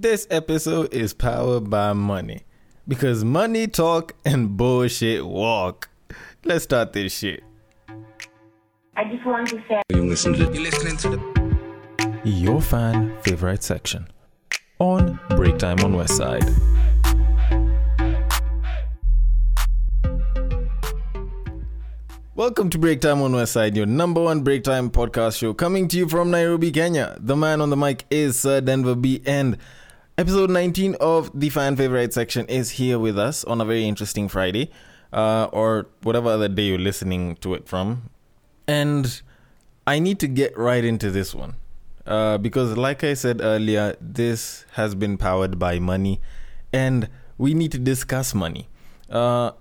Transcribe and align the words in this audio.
This 0.00 0.28
episode 0.30 0.94
is 0.94 1.12
powered 1.12 1.70
by 1.70 1.92
money. 1.92 2.42
Because 2.86 3.24
money 3.24 3.66
talk 3.66 4.14
and 4.24 4.56
bullshit 4.56 5.26
walk. 5.26 5.88
Let's 6.44 6.62
start 6.62 6.92
this 6.92 7.18
shit. 7.18 7.42
I 8.94 9.10
just 9.10 9.26
wanted 9.26 9.48
to 9.48 9.62
say 9.68 9.82
You 9.92 10.06
listen 10.06 10.34
to 10.34 10.44
you 10.54 10.60
listening 10.60 10.98
to 10.98 11.08
the 11.10 12.20
Your 12.22 12.62
fan 12.62 13.20
favorite 13.22 13.64
section 13.64 14.06
on 14.78 15.18
Break 15.30 15.58
Time 15.58 15.80
on 15.80 15.96
West 15.96 16.16
Side. 16.16 16.48
Welcome 22.36 22.70
to 22.70 22.78
Break 22.78 23.00
Time 23.00 23.20
on 23.20 23.32
West 23.32 23.54
Side, 23.54 23.76
your 23.76 23.86
number 23.86 24.22
one 24.22 24.42
break 24.42 24.62
time 24.62 24.90
podcast 24.90 25.38
show, 25.38 25.52
coming 25.52 25.88
to 25.88 25.96
you 25.96 26.08
from 26.08 26.30
Nairobi, 26.30 26.70
Kenya. 26.70 27.16
The 27.18 27.34
man 27.34 27.60
on 27.60 27.70
the 27.70 27.76
mic 27.76 28.04
is 28.12 28.38
Sir 28.38 28.60
Denver 28.60 28.94
B, 28.94 29.20
and 29.26 29.58
episode 30.18 30.50
19 30.50 30.96
of 30.96 31.30
the 31.32 31.48
fan 31.48 31.76
favorite 31.76 32.12
section 32.12 32.44
is 32.46 32.70
here 32.70 32.98
with 32.98 33.16
us 33.16 33.44
on 33.44 33.60
a 33.60 33.64
very 33.64 33.86
interesting 33.86 34.28
Friday, 34.28 34.68
uh, 35.12 35.44
or 35.52 35.86
whatever 36.02 36.28
other 36.28 36.48
day 36.48 36.64
you're 36.64 36.78
listening 36.78 37.36
to 37.36 37.54
it 37.54 37.68
from. 37.68 38.10
And 38.66 39.22
I 39.86 40.00
need 40.00 40.18
to 40.18 40.26
get 40.26 40.58
right 40.58 40.84
into 40.84 41.12
this 41.12 41.36
one. 41.36 41.54
Uh, 42.04 42.36
because, 42.36 42.76
like 42.76 43.04
I 43.04 43.14
said 43.14 43.40
earlier, 43.40 43.94
this 44.00 44.66
has 44.72 44.96
been 44.96 45.18
powered 45.18 45.56
by 45.56 45.78
money, 45.78 46.20
and 46.72 47.08
we 47.36 47.54
need 47.54 47.70
to 47.72 47.78
discuss 47.78 48.34
money. 48.34 48.68
Uh, 49.08 49.52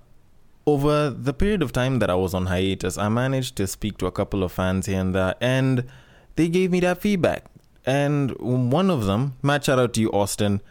over 0.66 1.12
the 1.12 1.34
period 1.34 1.62
of 1.62 1.72
time 1.72 2.00
that 2.00 2.10
I 2.10 2.16
was 2.16 2.34
on 2.34 2.48
hiatus, 2.48 2.98
I 2.98 3.10
managed 3.10 3.58
to 3.58 3.68
speak 3.68 4.00
to 4.00 4.08
a 4.08 4.12
couple 4.12 4.44
of 4.44 4.52
fans 4.52 4.88
here 4.88 5.00
and 5.00 5.14
there, 5.14 5.36
and 5.40 5.84
they 6.36 6.50
gave 6.50 6.72
me 6.72 6.80
that 6.80 7.00
feedback. 7.00 7.46
And 7.88 8.32
one 8.38 8.92
of 8.92 9.06
them, 9.06 9.34
mad 9.42 9.64
shout 9.64 9.80
out 9.80 9.94
to 9.94 10.02
you, 10.02 10.12
Austin, 10.12 10.62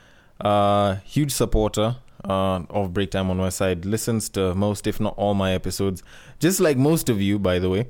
uh, 0.40 0.96
huge 0.96 1.32
supporter 1.32 1.96
uh, 2.24 2.60
of 2.70 2.92
Break 2.92 3.10
Time 3.10 3.30
on 3.30 3.38
my 3.38 3.48
Side, 3.48 3.84
listens 3.84 4.28
to 4.30 4.54
most, 4.54 4.86
if 4.86 5.00
not 5.00 5.14
all, 5.16 5.34
my 5.34 5.52
episodes, 5.52 6.04
just 6.38 6.60
like 6.60 6.76
most 6.76 7.08
of 7.08 7.20
you, 7.20 7.38
by 7.38 7.58
the 7.58 7.68
way 7.68 7.86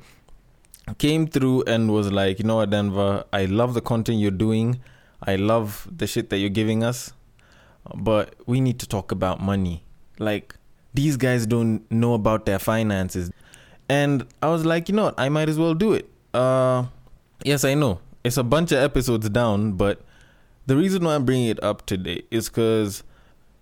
came 0.94 1.26
through 1.26 1.64
and 1.64 1.92
was 1.92 2.12
like, 2.12 2.38
you 2.38 2.44
know 2.44 2.56
what, 2.56 2.70
Denver, 2.70 3.24
I 3.32 3.46
love 3.46 3.74
the 3.74 3.80
content 3.80 4.18
you're 4.18 4.30
doing. 4.30 4.80
I 5.22 5.36
love 5.36 5.88
the 5.94 6.06
shit 6.06 6.30
that 6.30 6.38
you're 6.38 6.48
giving 6.50 6.84
us. 6.84 7.12
But 7.94 8.34
we 8.46 8.60
need 8.60 8.78
to 8.80 8.88
talk 8.88 9.12
about 9.12 9.40
money. 9.40 9.84
Like, 10.18 10.54
these 10.94 11.16
guys 11.16 11.46
don't 11.46 11.88
know 11.90 12.14
about 12.14 12.46
their 12.46 12.58
finances. 12.58 13.30
And 13.88 14.26
I 14.42 14.48
was 14.48 14.64
like, 14.64 14.88
you 14.88 14.94
know 14.94 15.04
what, 15.04 15.18
I 15.18 15.28
might 15.28 15.48
as 15.48 15.58
well 15.58 15.74
do 15.74 15.92
it. 15.92 16.08
Uh, 16.32 16.86
yes, 17.44 17.64
I 17.64 17.74
know. 17.74 18.00
It's 18.26 18.36
a 18.36 18.42
bunch 18.42 18.72
of 18.72 18.78
episodes 18.78 19.28
down, 19.28 19.74
but 19.74 20.00
the 20.66 20.74
reason 20.76 21.04
why 21.04 21.14
I'm 21.14 21.24
bringing 21.24 21.46
it 21.46 21.62
up 21.62 21.86
today 21.86 22.24
is 22.28 22.48
because 22.48 23.04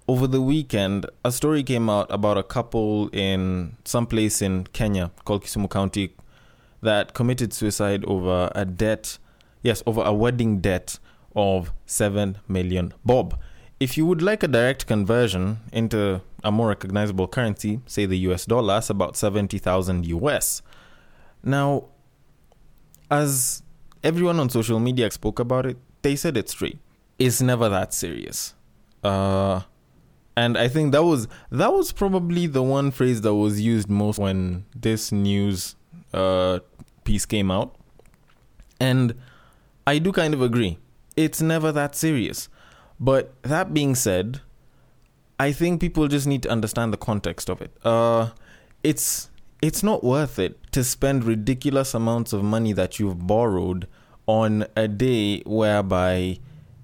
over 0.09 0.27
the 0.27 0.41
weekend, 0.41 1.05
a 1.23 1.33
story 1.33 1.63
came 1.63 1.91
out 1.91 2.07
about 2.09 2.39
a 2.39 2.43
couple 2.43 3.11
in 3.13 3.77
some 3.85 4.07
place 4.07 4.41
in 4.41 4.67
Kenya 4.73 5.11
called 5.27 5.45
Kisumu 5.45 5.69
County 5.69 6.15
that 6.81 7.13
committed 7.13 7.53
suicide 7.53 8.07
over 8.07 8.51
a 8.55 8.65
debt, 8.65 9.19
yes, 9.61 9.83
over 9.87 10.01
a 10.01 10.15
wedding 10.15 10.61
debt 10.61 10.99
of 11.37 11.71
7 11.85 12.39
million 12.49 12.95
bob. 13.05 13.39
If 13.79 13.99
you 13.99 14.07
would 14.07 14.23
like 14.23 14.43
a 14.43 14.49
direct 14.49 14.87
conversion 14.87 15.59
into 15.75 16.23
a 16.43 16.51
more 16.51 16.69
recognizable 16.69 17.29
currency, 17.29 17.81
say 17.85 18.07
the 18.07 18.17
US 18.31 18.47
dollar, 18.47 18.77
that's 18.77 18.89
about 18.89 19.19
70,000 19.19 20.07
US. 20.07 20.63
Now, 21.43 21.89
as 23.11 23.64
everyone 24.05 24.39
on 24.39 24.51
social 24.51 24.79
media 24.79 25.11
spoke 25.11 25.41
about 25.41 25.67
it, 25.67 25.79
they 26.03 26.15
said 26.15 26.37
it's 26.37 26.53
straight. 26.53 26.79
It's 27.19 27.41
never 27.41 27.69
that 27.71 27.95
serious. 27.95 28.55
Uh, 29.03 29.63
and 30.37 30.59
I 30.59 30.69
think 30.69 30.93
that 30.93 31.03
was 31.05 31.29
that 31.51 31.73
was 31.73 31.93
probably 31.93 32.47
the 32.47 32.63
one 32.63 32.91
phrase 32.91 33.23
that 33.23 33.35
was 33.35 33.61
used 33.61 33.89
most 33.89 34.19
when 34.19 34.65
this 34.75 35.11
news 35.11 35.77
uh, 36.13 36.61
piece 37.05 37.25
came 37.25 37.51
out. 37.51 37.75
And 38.81 39.15
I 39.87 39.99
do 39.99 40.13
kind 40.13 40.35
of 40.35 40.43
agree. 40.43 40.79
It's 41.17 41.41
never 41.41 41.73
that 41.73 41.95
serious. 41.95 42.49
But 42.99 43.35
that 43.43 43.73
being 43.73 43.95
said, 43.95 44.41
I 45.39 45.53
think 45.53 45.81
people 45.81 46.09
just 46.09 46.27
need 46.27 46.43
to 46.43 46.51
understand 46.51 46.93
the 46.93 46.97
context 46.97 47.49
of 47.49 47.61
it. 47.63 47.77
Uh, 47.85 48.31
it's 48.83 49.31
it's 49.65 49.83
not 49.83 50.05
worth 50.05 50.39
it 50.39 50.59
to 50.73 50.85
spend 50.85 51.25
ridiculous 51.25 51.95
amounts 51.95 52.35
of 52.35 52.45
money 52.45 52.75
that 52.75 52.99
you've 52.99 53.27
borrowed 53.27 53.89
on 54.27 54.67
a 54.77 54.87
day 54.87 55.41
whereby 55.47 56.39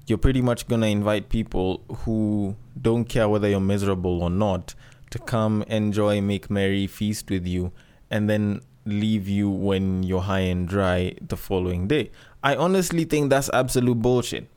you're 0.06 0.16
pretty 0.16 0.40
much 0.40 0.66
going 0.66 0.80
to 0.80 0.86
invite 0.86 1.28
people 1.28 1.82
who 1.98 2.56
don't 2.80 3.04
care 3.04 3.28
whether 3.28 3.46
you're 3.46 3.60
miserable 3.60 4.22
or 4.22 4.30
not 4.30 4.74
to 5.10 5.18
come 5.18 5.62
enjoy, 5.64 6.22
make 6.22 6.48
merry, 6.48 6.86
feast 6.86 7.28
with 7.28 7.46
you, 7.46 7.70
and 8.10 8.30
then 8.30 8.62
leave 8.86 9.28
you 9.28 9.50
when 9.50 10.02
you're 10.02 10.22
high 10.22 10.48
and 10.48 10.66
dry 10.66 11.14
the 11.20 11.36
following 11.36 11.86
day. 11.86 12.10
I 12.42 12.56
honestly 12.56 13.04
think 13.04 13.28
that's 13.28 13.50
absolute 13.52 14.00
bullshit. 14.00 14.48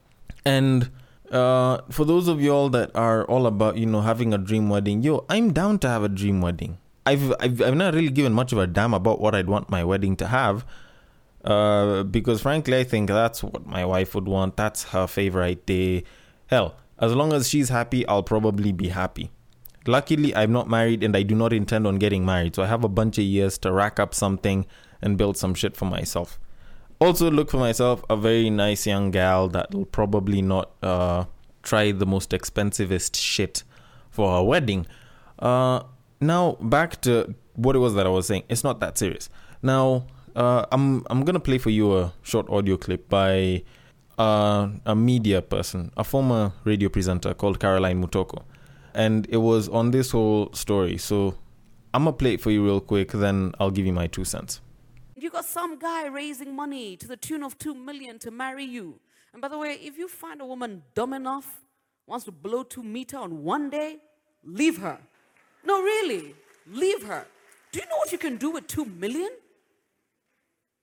And 0.45 0.89
uh, 1.29 1.79
for 1.89 2.05
those 2.05 2.29
of 2.29 2.39
y'all 2.39 2.69
that 2.69 2.95
are 2.95 3.25
all 3.25 3.47
about, 3.47 3.75
you 3.75 3.85
know, 3.85 3.99
having 3.99 4.33
a 4.33 4.37
dream 4.37 4.69
wedding, 4.69 5.03
yo, 5.03 5.25
I'm 5.27 5.51
down 5.51 5.77
to 5.79 5.89
have 5.89 6.03
a 6.03 6.09
dream 6.09 6.39
wedding. 6.39 6.77
I've, 7.05 7.33
I've, 7.39 7.61
I've 7.61 7.75
not 7.75 7.93
really 7.93 8.09
given 8.09 8.33
much 8.33 8.51
of 8.53 8.57
a 8.57 8.67
damn 8.67 8.93
about 8.93 9.19
what 9.19 9.35
I'd 9.35 9.47
want 9.47 9.69
my 9.69 9.83
wedding 9.83 10.15
to 10.17 10.27
have. 10.27 10.65
Uh, 11.43 12.03
because 12.03 12.41
frankly, 12.41 12.77
I 12.77 12.83
think 12.83 13.09
that's 13.09 13.43
what 13.43 13.65
my 13.65 13.83
wife 13.83 14.15
would 14.15 14.27
want. 14.27 14.55
That's 14.55 14.83
her 14.85 15.07
favorite 15.07 15.65
day. 15.65 16.05
Hell, 16.47 16.75
as 16.99 17.13
long 17.13 17.33
as 17.33 17.49
she's 17.49 17.69
happy, 17.69 18.07
I'll 18.07 18.23
probably 18.23 18.71
be 18.71 18.89
happy. 18.89 19.31
Luckily, 19.85 20.33
I'm 20.33 20.53
not 20.53 20.69
married 20.69 21.03
and 21.03 21.15
I 21.17 21.23
do 21.23 21.35
not 21.35 21.51
intend 21.51 21.85
on 21.85 21.97
getting 21.97 22.25
married, 22.25 22.55
so 22.55 22.63
I 22.63 22.67
have 22.67 22.85
a 22.85 22.89
bunch 22.89 23.17
of 23.17 23.25
years 23.25 23.57
to 23.59 23.73
rack 23.73 23.99
up 23.99 24.13
something 24.13 24.65
and 25.01 25.17
build 25.17 25.35
some 25.35 25.53
shit 25.53 25.75
for 25.75 25.85
myself. 25.85 26.39
Also, 26.99 27.29
look 27.29 27.51
for 27.51 27.57
myself 27.57 28.05
a 28.09 28.15
very 28.15 28.49
nice 28.49 28.87
young 28.87 29.11
gal 29.11 29.49
that 29.49 29.73
will 29.73 29.85
probably 29.85 30.41
not 30.41 30.71
uh, 30.81 31.25
try 31.61 31.91
the 31.91 32.05
most 32.05 32.29
expensivest 32.29 33.17
shit 33.17 33.63
for 34.09 34.37
her 34.37 34.43
wedding. 34.43 34.85
Uh, 35.37 35.81
now, 36.27 36.57
back 36.61 37.01
to 37.01 37.33
what 37.55 37.75
it 37.75 37.79
was 37.79 37.93
that 37.95 38.05
I 38.05 38.09
was 38.09 38.27
saying. 38.27 38.43
It's 38.49 38.63
not 38.63 38.79
that 38.79 38.97
serious. 38.97 39.29
Now, 39.61 40.07
uh, 40.35 40.65
I'm 40.71 41.05
I'm 41.09 41.23
gonna 41.23 41.39
play 41.39 41.57
for 41.57 41.69
you 41.69 41.97
a 41.97 42.13
short 42.23 42.49
audio 42.49 42.77
clip 42.77 43.09
by 43.09 43.63
uh, 44.17 44.69
a 44.85 44.95
media 44.95 45.41
person, 45.41 45.91
a 45.95 46.03
former 46.03 46.53
radio 46.63 46.89
presenter 46.89 47.33
called 47.33 47.59
Caroline 47.59 48.03
Mutoko 48.03 48.43
and 48.93 49.27
it 49.29 49.37
was 49.37 49.69
on 49.69 49.91
this 49.91 50.11
whole 50.11 50.51
story. 50.53 50.97
So 50.97 51.35
I'm 51.93 52.05
gonna 52.05 52.13
play 52.13 52.35
it 52.35 52.41
for 52.41 52.51
you 52.51 52.63
real 52.63 52.79
quick, 52.79 53.11
then 53.11 53.53
I'll 53.59 53.71
give 53.71 53.85
you 53.85 53.93
my 53.93 54.07
two 54.07 54.25
cents. 54.25 54.61
You 55.15 55.29
got 55.29 55.45
some 55.45 55.79
guy 55.79 56.07
raising 56.07 56.55
money 56.55 56.97
to 56.97 57.07
the 57.07 57.17
tune 57.17 57.43
of 57.43 57.57
two 57.57 57.73
million 57.73 58.19
to 58.19 58.31
marry 58.31 58.65
you. 58.65 58.99
And 59.31 59.41
by 59.41 59.47
the 59.47 59.57
way, 59.57 59.73
if 59.81 59.97
you 59.97 60.07
find 60.07 60.41
a 60.41 60.45
woman 60.45 60.83
dumb 60.95 61.13
enough, 61.13 61.61
wants 62.05 62.25
to 62.25 62.31
blow 62.31 62.63
two 62.63 62.83
meter 62.83 63.17
on 63.17 63.43
one 63.43 63.69
day, 63.69 63.97
leave 64.43 64.77
her. 64.77 64.99
No, 65.65 65.81
really, 65.81 66.35
leave 66.67 67.03
her. 67.03 67.25
Do 67.71 67.79
you 67.79 67.85
know 67.87 67.97
what 67.97 68.11
you 68.11 68.17
can 68.17 68.37
do 68.37 68.51
with 68.51 68.67
two 68.67 68.85
million? 68.85 69.29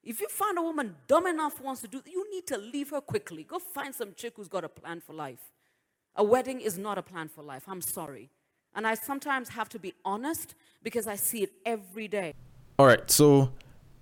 If 0.03 0.21
you 0.21 0.29
find 0.29 0.59
a 0.59 0.63
woman 0.63 0.97
dumb 1.07 1.27
enough 1.27 1.61
wants 1.61 1.83
to 1.83 1.89
do, 1.89 2.03
you 2.07 2.31
need 2.33 2.47
to 2.47 2.57
leave 2.57 2.91
her 2.91 3.01
quickly. 3.01 3.45
Go 3.45 3.59
find 3.59 3.95
some 3.95 4.15
chick 4.15 4.35
who's 4.37 4.49
got 4.49 4.65
a 4.65 4.69
plan 4.69 5.01
for 5.01 5.13
life. 5.13 5.53
A 6.17 6.25
wedding 6.25 6.61
is 6.61 6.79
not 6.79 6.99
a 6.99 7.03
plan 7.03 7.29
for 7.29 7.43
life. 7.43 7.65
I'm 7.69 7.83
sorry. 7.83 8.31
And 8.75 8.87
I 8.87 8.95
sometimes 8.95 9.51
have 9.51 9.69
to 9.71 9.79
be 9.79 9.93
honest 10.05 10.55
because 10.83 11.07
I 11.07 11.17
see 11.17 11.43
it 11.43 11.53
every 11.67 12.09
day. 12.09 12.35
All 12.79 12.87
right, 12.87 13.11
so 13.11 13.53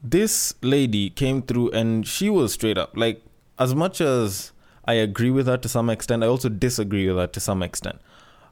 this 0.03 0.55
lady 0.63 1.11
came 1.11 1.43
through 1.43 1.71
and 1.71 2.07
she 2.07 2.31
was 2.31 2.53
straight 2.53 2.79
up. 2.79 2.97
Like, 2.97 3.23
as 3.59 3.75
much 3.75 4.01
as 4.01 4.53
I 4.85 4.95
agree 4.95 5.31
with 5.31 5.47
her 5.47 5.57
to 5.57 5.69
some 5.69 5.91
extent, 5.91 6.23
I 6.23 6.29
also 6.29 6.49
disagree 6.49 7.09
with 7.09 7.17
her 7.17 7.27
to 7.27 7.41
some 7.41 7.63
extent. 7.63 8.01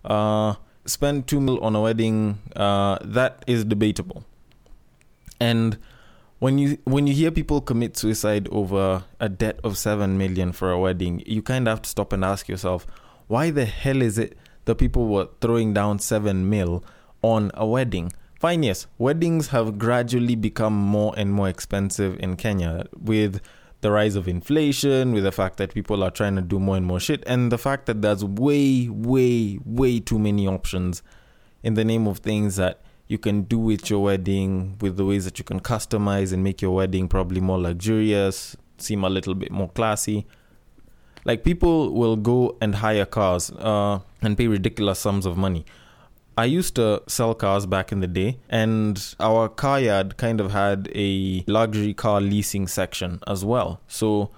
Uh, 0.05 0.55
spend 0.87 1.27
two 1.27 1.41
mil 1.41 1.63
on 1.63 1.77
a 1.77 1.81
wedding, 1.81 2.39
uh, 2.55 2.99
that 3.03 3.45
is 3.47 3.65
debatable. 3.65 4.25
And 5.41 5.79
when 6.39 6.59
you 6.59 6.79
when 6.85 7.07
you 7.07 7.15
hear 7.15 7.31
people 7.31 7.61
commit 7.61 7.97
suicide 7.97 8.49
over 8.51 9.05
a 9.21 9.29
debt 9.29 9.59
of 9.65 9.79
seven 9.79 10.19
million 10.19 10.53
for 10.53 10.71
a 10.71 10.79
wedding, 10.79 11.23
you 11.27 11.43
kind 11.43 11.67
of 11.69 11.73
have 11.73 11.83
to 11.83 11.89
stop 11.89 12.13
and 12.13 12.25
ask 12.25 12.49
yourself, 12.49 12.87
why 13.27 13.51
the 13.51 13.65
hell 13.65 14.03
is 14.03 14.19
it 14.19 14.37
the 14.65 14.75
people 14.75 15.07
were 15.07 15.29
throwing 15.41 15.73
down 15.73 15.99
seven 15.99 16.49
mil 16.49 16.85
on 17.23 17.51
a 17.55 17.67
wedding? 17.67 18.13
Fine, 18.39 18.65
yes, 18.65 18.87
weddings 18.99 19.49
have 19.49 19.79
gradually 19.79 20.37
become 20.37 20.75
more 20.75 21.15
and 21.17 21.33
more 21.33 21.49
expensive 21.49 22.19
in 22.21 22.37
Kenya 22.37 22.87
with 22.95 23.41
the 23.81 23.91
rise 23.91 24.17
of 24.17 24.27
inflation, 24.27 25.13
with 25.13 25.25
the 25.25 25.33
fact 25.33 25.59
that 25.59 25.75
people 25.75 26.03
are 26.03 26.11
trying 26.11 26.37
to 26.37 26.43
do 26.43 26.59
more 26.59 26.77
and 26.77 26.87
more 26.87 27.01
shit, 27.01 27.23
and 27.27 27.53
the 27.53 27.59
fact 27.59 27.87
that 27.87 28.03
there's 28.03 28.25
way, 28.25 28.89
way, 28.89 29.59
way 29.65 30.01
too 30.01 30.19
many 30.19 30.47
options 30.47 31.03
in 31.63 31.75
the 31.75 31.85
name 31.85 32.07
of 32.07 32.19
things 32.19 32.57
that 32.57 32.81
you 33.09 33.19
can 33.19 33.43
do 33.43 33.59
with 33.59 33.89
your 33.89 34.03
wedding, 34.03 34.77
with 34.81 34.97
the 34.97 35.05
ways 35.05 35.25
that 35.25 35.39
you 35.39 35.45
can 35.45 35.61
customize 35.61 36.33
and 36.33 36.43
make 36.43 36.61
your 36.61 36.75
wedding 36.75 37.07
probably 37.09 37.41
more 37.41 37.59
luxurious, 37.59 38.57
seem 38.79 39.05
a 39.05 39.09
little 39.09 39.35
bit 39.35 39.51
more 39.53 39.69
classy. 39.71 40.27
Like 41.25 41.45
people 41.45 41.93
will 41.93 42.17
go 42.17 42.57
and 42.61 42.77
hire 42.77 43.05
cars 43.05 43.51
uh, 43.51 44.01
and 44.23 44.37
pay 44.37 44.49
ridiculous 44.49 44.99
sums 45.01 45.27
of 45.27 45.37
money. 45.37 45.65
I 46.39 46.45
used 46.45 46.75
to 46.75 47.03
sell 47.07 47.35
cars 47.35 47.65
back 47.65 47.93
in 47.93 48.01
the 48.01 48.07
day, 48.07 48.39
and 48.51 49.03
our 49.19 49.49
car 49.49 49.81
yard 49.81 50.19
kind 50.19 50.39
of 50.39 50.53
had 50.53 50.91
a 50.95 51.43
luxury 51.47 51.95
car 51.95 52.21
leasing 52.21 52.67
section 52.67 53.21
as 53.27 53.43
well. 53.43 53.81
So 53.89 54.31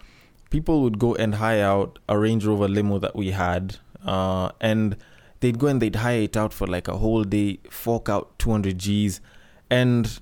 people 0.51 0.83
would 0.83 1.01
go 1.01 1.17
and 1.17 1.35
hire 1.35 1.65
out 1.65 1.99
a 2.09 2.17
Range 2.17 2.45
Rover 2.45 2.69
limo 2.69 3.01
that 3.01 3.17
we 3.17 3.33
had, 3.33 3.79
uh, 4.05 4.51
and 4.61 4.97
they'd 5.41 5.59
go 5.59 5.67
and 5.67 5.83
they'd 5.83 5.97
hire 5.97 6.23
it 6.23 6.37
out 6.37 6.53
for 6.53 6.69
like 6.69 6.87
a 6.87 6.99
whole 6.99 7.25
day, 7.25 7.59
fork 7.69 8.09
out 8.09 8.39
200 8.39 8.79
G's, 8.79 9.21
and 9.69 10.21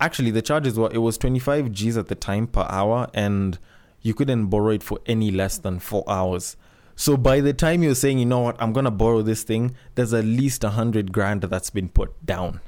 actually 0.00 0.30
the 0.30 0.42
charges 0.42 0.78
were 0.78 0.90
it 0.90 0.98
was 0.98 1.18
25 1.18 1.70
G's 1.70 1.98
at 1.98 2.08
the 2.08 2.14
time 2.14 2.46
per 2.46 2.66
hour, 2.70 3.08
and 3.12 3.58
you 4.00 4.14
couldn't 4.14 4.46
borrow 4.46 4.70
it 4.70 4.82
for 4.82 4.98
any 5.04 5.30
less 5.30 5.58
than 5.58 5.80
four 5.80 6.02
hours. 6.08 6.56
So 7.00 7.16
by 7.16 7.40
the 7.40 7.54
time 7.54 7.82
you're 7.82 7.94
saying, 7.94 8.18
you 8.18 8.26
know 8.26 8.40
what, 8.40 8.60
I'm 8.60 8.74
gonna 8.74 8.90
borrow 8.90 9.22
this 9.22 9.42
thing, 9.42 9.74
there's 9.94 10.12
at 10.12 10.26
least 10.26 10.62
a 10.64 10.68
hundred 10.68 11.12
grand 11.12 11.40
that's 11.40 11.70
been 11.70 11.88
put 11.88 12.26
down. 12.26 12.60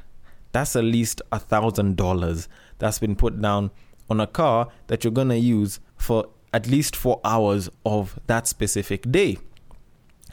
That's 0.53 0.75
at 0.75 0.85
least 0.85 1.21
a 1.31 1.39
thousand 1.39 1.99
dollars 1.99 2.49
that's 2.79 2.99
been 2.99 3.15
put 3.15 3.43
down 3.43 3.73
on 4.09 4.21
a 4.21 4.27
car 4.27 4.69
that 4.87 5.05
you're 5.05 5.13
gonna 5.13 5.35
use 5.35 5.81
for 5.97 6.31
at 6.55 6.67
least 6.67 6.97
four 6.97 7.21
hours 7.23 7.69
of 7.85 8.19
that 8.27 8.47
specific 8.47 9.13
day. 9.13 9.37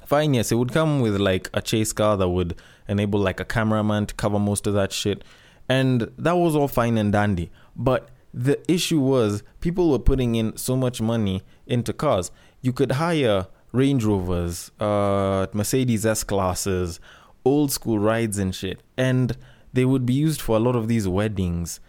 Fine, 0.05 0.33
yes, 0.35 0.53
it 0.53 0.55
would 0.55 0.71
come 0.71 1.01
with 1.01 1.17
like 1.17 1.49
a 1.53 1.61
chase 1.61 1.91
car 1.91 2.15
that 2.15 2.29
would 2.29 2.55
enable 2.87 3.19
like 3.19 3.41
a 3.41 3.45
cameraman 3.45 4.05
to 4.05 4.13
cover 4.13 4.39
most 4.39 4.65
of 4.65 4.73
that 4.75 4.93
shit. 4.93 5.25
And 5.67 6.09
that 6.17 6.37
was 6.37 6.55
all 6.55 6.69
fine 6.69 6.97
and 6.97 7.11
dandy. 7.11 7.51
But 7.75 8.07
the 8.33 8.61
issue 8.71 9.01
was 9.01 9.43
people 9.59 9.91
were 9.91 9.99
putting 9.99 10.35
in 10.35 10.55
so 10.55 10.77
much 10.77 11.01
money 11.01 11.41
into 11.67 11.91
cars. 11.91 12.31
You 12.61 12.71
could 12.71 12.93
hire 12.93 13.47
Range 13.71 14.03
Rovers, 14.03 14.71
uh, 14.79 15.47
Mercedes 15.53 16.05
S 16.05 16.23
classes, 16.23 16.99
old 17.45 17.71
school 17.71 17.99
rides 17.99 18.37
and 18.37 18.53
shit. 18.53 18.81
And 18.97 19.37
they 19.73 19.85
would 19.85 20.05
be 20.05 20.13
used 20.13 20.41
for 20.41 20.55
a 20.55 20.59
lot 20.59 20.75
of 20.75 20.87
these 20.87 21.07
weddings. 21.07 21.79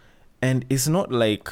And 0.41 0.65
it's 0.69 0.87
not 0.87 1.11
like 1.11 1.49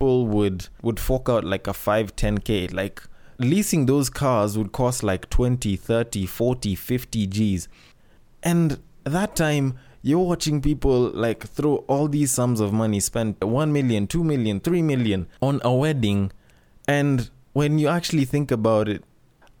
people 0.00 0.26
would 0.26 0.68
would 0.80 0.98
fork 0.98 1.28
out 1.28 1.44
like 1.44 1.66
a 1.66 1.74
5 1.74 2.16
10k 2.16 2.72
like 2.72 3.02
leasing 3.38 3.84
those 3.84 4.08
cars 4.08 4.56
would 4.56 4.72
cost 4.72 5.02
like 5.02 5.28
20 5.28 5.76
30 5.76 6.24
40 6.24 6.74
50 6.74 7.26
g's 7.26 7.68
and 8.42 8.80
that 9.04 9.36
time 9.36 9.78
you're 10.00 10.26
watching 10.26 10.62
people 10.62 11.10
like 11.10 11.46
throw 11.46 11.76
all 11.86 12.08
these 12.08 12.30
sums 12.32 12.60
of 12.60 12.72
money 12.72 12.98
spend 12.98 13.36
1 13.42 13.72
million 13.72 14.06
2 14.06 14.24
million 14.24 14.58
3 14.58 14.80
million 14.80 15.26
on 15.42 15.60
a 15.64 15.74
wedding 15.74 16.32
and 16.88 17.28
when 17.52 17.78
you 17.78 17.86
actually 17.86 18.24
think 18.24 18.50
about 18.50 18.88
it 18.88 19.04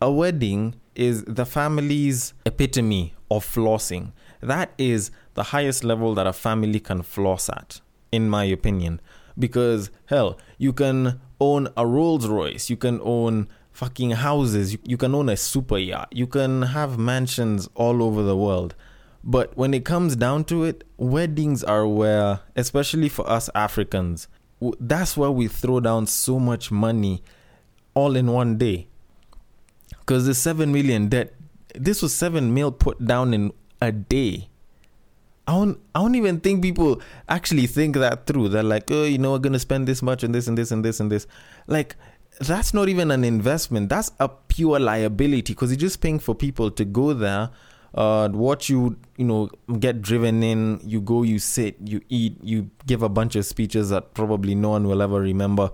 a 0.00 0.10
wedding 0.10 0.74
is 0.94 1.24
the 1.24 1.44
family's 1.44 2.32
epitome 2.46 3.14
of 3.30 3.44
flossing. 3.44 4.12
That 4.40 4.72
is 4.78 5.10
the 5.34 5.44
highest 5.44 5.84
level 5.84 6.14
that 6.14 6.26
a 6.26 6.32
family 6.32 6.80
can 6.80 7.02
floss 7.02 7.48
at, 7.48 7.80
in 8.10 8.28
my 8.28 8.44
opinion. 8.44 9.00
Because, 9.38 9.90
hell, 10.06 10.38
you 10.58 10.72
can 10.72 11.20
own 11.40 11.68
a 11.76 11.86
Rolls 11.86 12.26
Royce, 12.26 12.70
you 12.70 12.76
can 12.76 13.00
own 13.02 13.48
fucking 13.72 14.10
houses, 14.12 14.76
you, 14.84 14.96
can 14.96 15.14
own 15.14 15.28
a 15.28 15.36
super 15.36 15.78
yacht, 15.78 16.08
you 16.10 16.26
can 16.26 16.62
have 16.62 16.98
mansions 16.98 17.68
all 17.74 18.02
over 18.02 18.22
the 18.22 18.36
world. 18.36 18.74
But 19.22 19.56
when 19.56 19.74
it 19.74 19.84
comes 19.84 20.16
down 20.16 20.44
to 20.44 20.64
it, 20.64 20.84
weddings 20.96 21.62
are 21.62 21.86
where, 21.86 22.40
especially 22.56 23.08
for 23.08 23.28
us 23.28 23.48
Africans, 23.54 24.28
that's 24.78 25.16
where 25.16 25.30
we 25.30 25.46
throw 25.46 25.80
down 25.80 26.06
so 26.06 26.38
much 26.38 26.70
money 26.70 27.22
all 27.94 28.16
in 28.16 28.32
one 28.32 28.58
day 28.58 28.89
because 30.10 30.26
the 30.26 30.34
seven 30.34 30.72
million 30.72 31.06
debt, 31.06 31.32
this 31.72 32.02
was 32.02 32.12
seven 32.12 32.52
mil 32.52 32.72
put 32.72 33.06
down 33.06 33.32
in 33.32 33.52
a 33.80 33.92
day. 33.92 34.48
I 35.46 35.52
don't, 35.52 35.78
I 35.94 36.00
don't 36.00 36.16
even 36.16 36.40
think 36.40 36.62
people 36.62 37.00
actually 37.28 37.68
think 37.68 37.94
that 37.94 38.26
through. 38.26 38.48
They're 38.48 38.64
like, 38.64 38.90
oh, 38.90 39.04
you 39.04 39.18
know, 39.18 39.30
we're 39.30 39.38
gonna 39.38 39.60
spend 39.60 39.86
this 39.86 40.02
much 40.02 40.24
and 40.24 40.34
this 40.34 40.48
and 40.48 40.58
this 40.58 40.72
and 40.72 40.84
this 40.84 40.98
and 40.98 41.12
this. 41.12 41.28
Like, 41.68 41.94
that's 42.40 42.74
not 42.74 42.88
even 42.88 43.12
an 43.12 43.22
investment. 43.22 43.88
That's 43.88 44.10
a 44.18 44.28
pure 44.28 44.80
liability 44.80 45.52
because 45.52 45.70
you're 45.70 45.78
just 45.78 46.00
paying 46.00 46.18
for 46.18 46.34
people 46.34 46.72
to 46.72 46.84
go 46.84 47.12
there, 47.12 47.50
uh, 47.94 48.30
watch 48.32 48.68
you, 48.68 48.96
you 49.16 49.24
know, 49.24 49.48
get 49.78 50.02
driven 50.02 50.42
in. 50.42 50.80
You 50.82 51.00
go, 51.00 51.22
you 51.22 51.38
sit, 51.38 51.76
you 51.84 52.00
eat, 52.08 52.36
you 52.42 52.68
give 52.84 53.04
a 53.04 53.08
bunch 53.08 53.36
of 53.36 53.46
speeches 53.46 53.90
that 53.90 54.14
probably 54.14 54.56
no 54.56 54.70
one 54.70 54.88
will 54.88 55.02
ever 55.02 55.20
remember, 55.20 55.70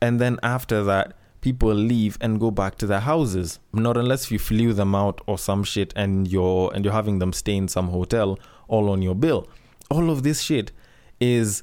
and 0.00 0.18
then 0.18 0.40
after 0.42 0.82
that, 0.84 1.18
people 1.42 1.74
leave 1.74 2.16
and 2.20 2.40
go 2.40 2.50
back 2.50 2.78
to 2.78 2.86
their 2.86 3.00
houses. 3.00 3.58
Not 3.74 3.98
unless 3.98 4.30
you 4.30 4.38
flew 4.38 4.72
them 4.72 4.94
out 4.94 5.20
or 5.26 5.36
some 5.36 5.64
shit 5.64 5.92
and 5.94 6.26
you're 6.26 6.72
and 6.74 6.84
you're 6.84 6.94
having 6.94 7.18
them 7.18 7.34
stay 7.34 7.56
in 7.56 7.68
some 7.68 7.88
hotel 7.88 8.38
all 8.68 8.88
on 8.88 9.02
your 9.02 9.14
bill. 9.14 9.46
All 9.90 10.08
of 10.08 10.22
this 10.22 10.40
shit 10.40 10.72
is 11.20 11.62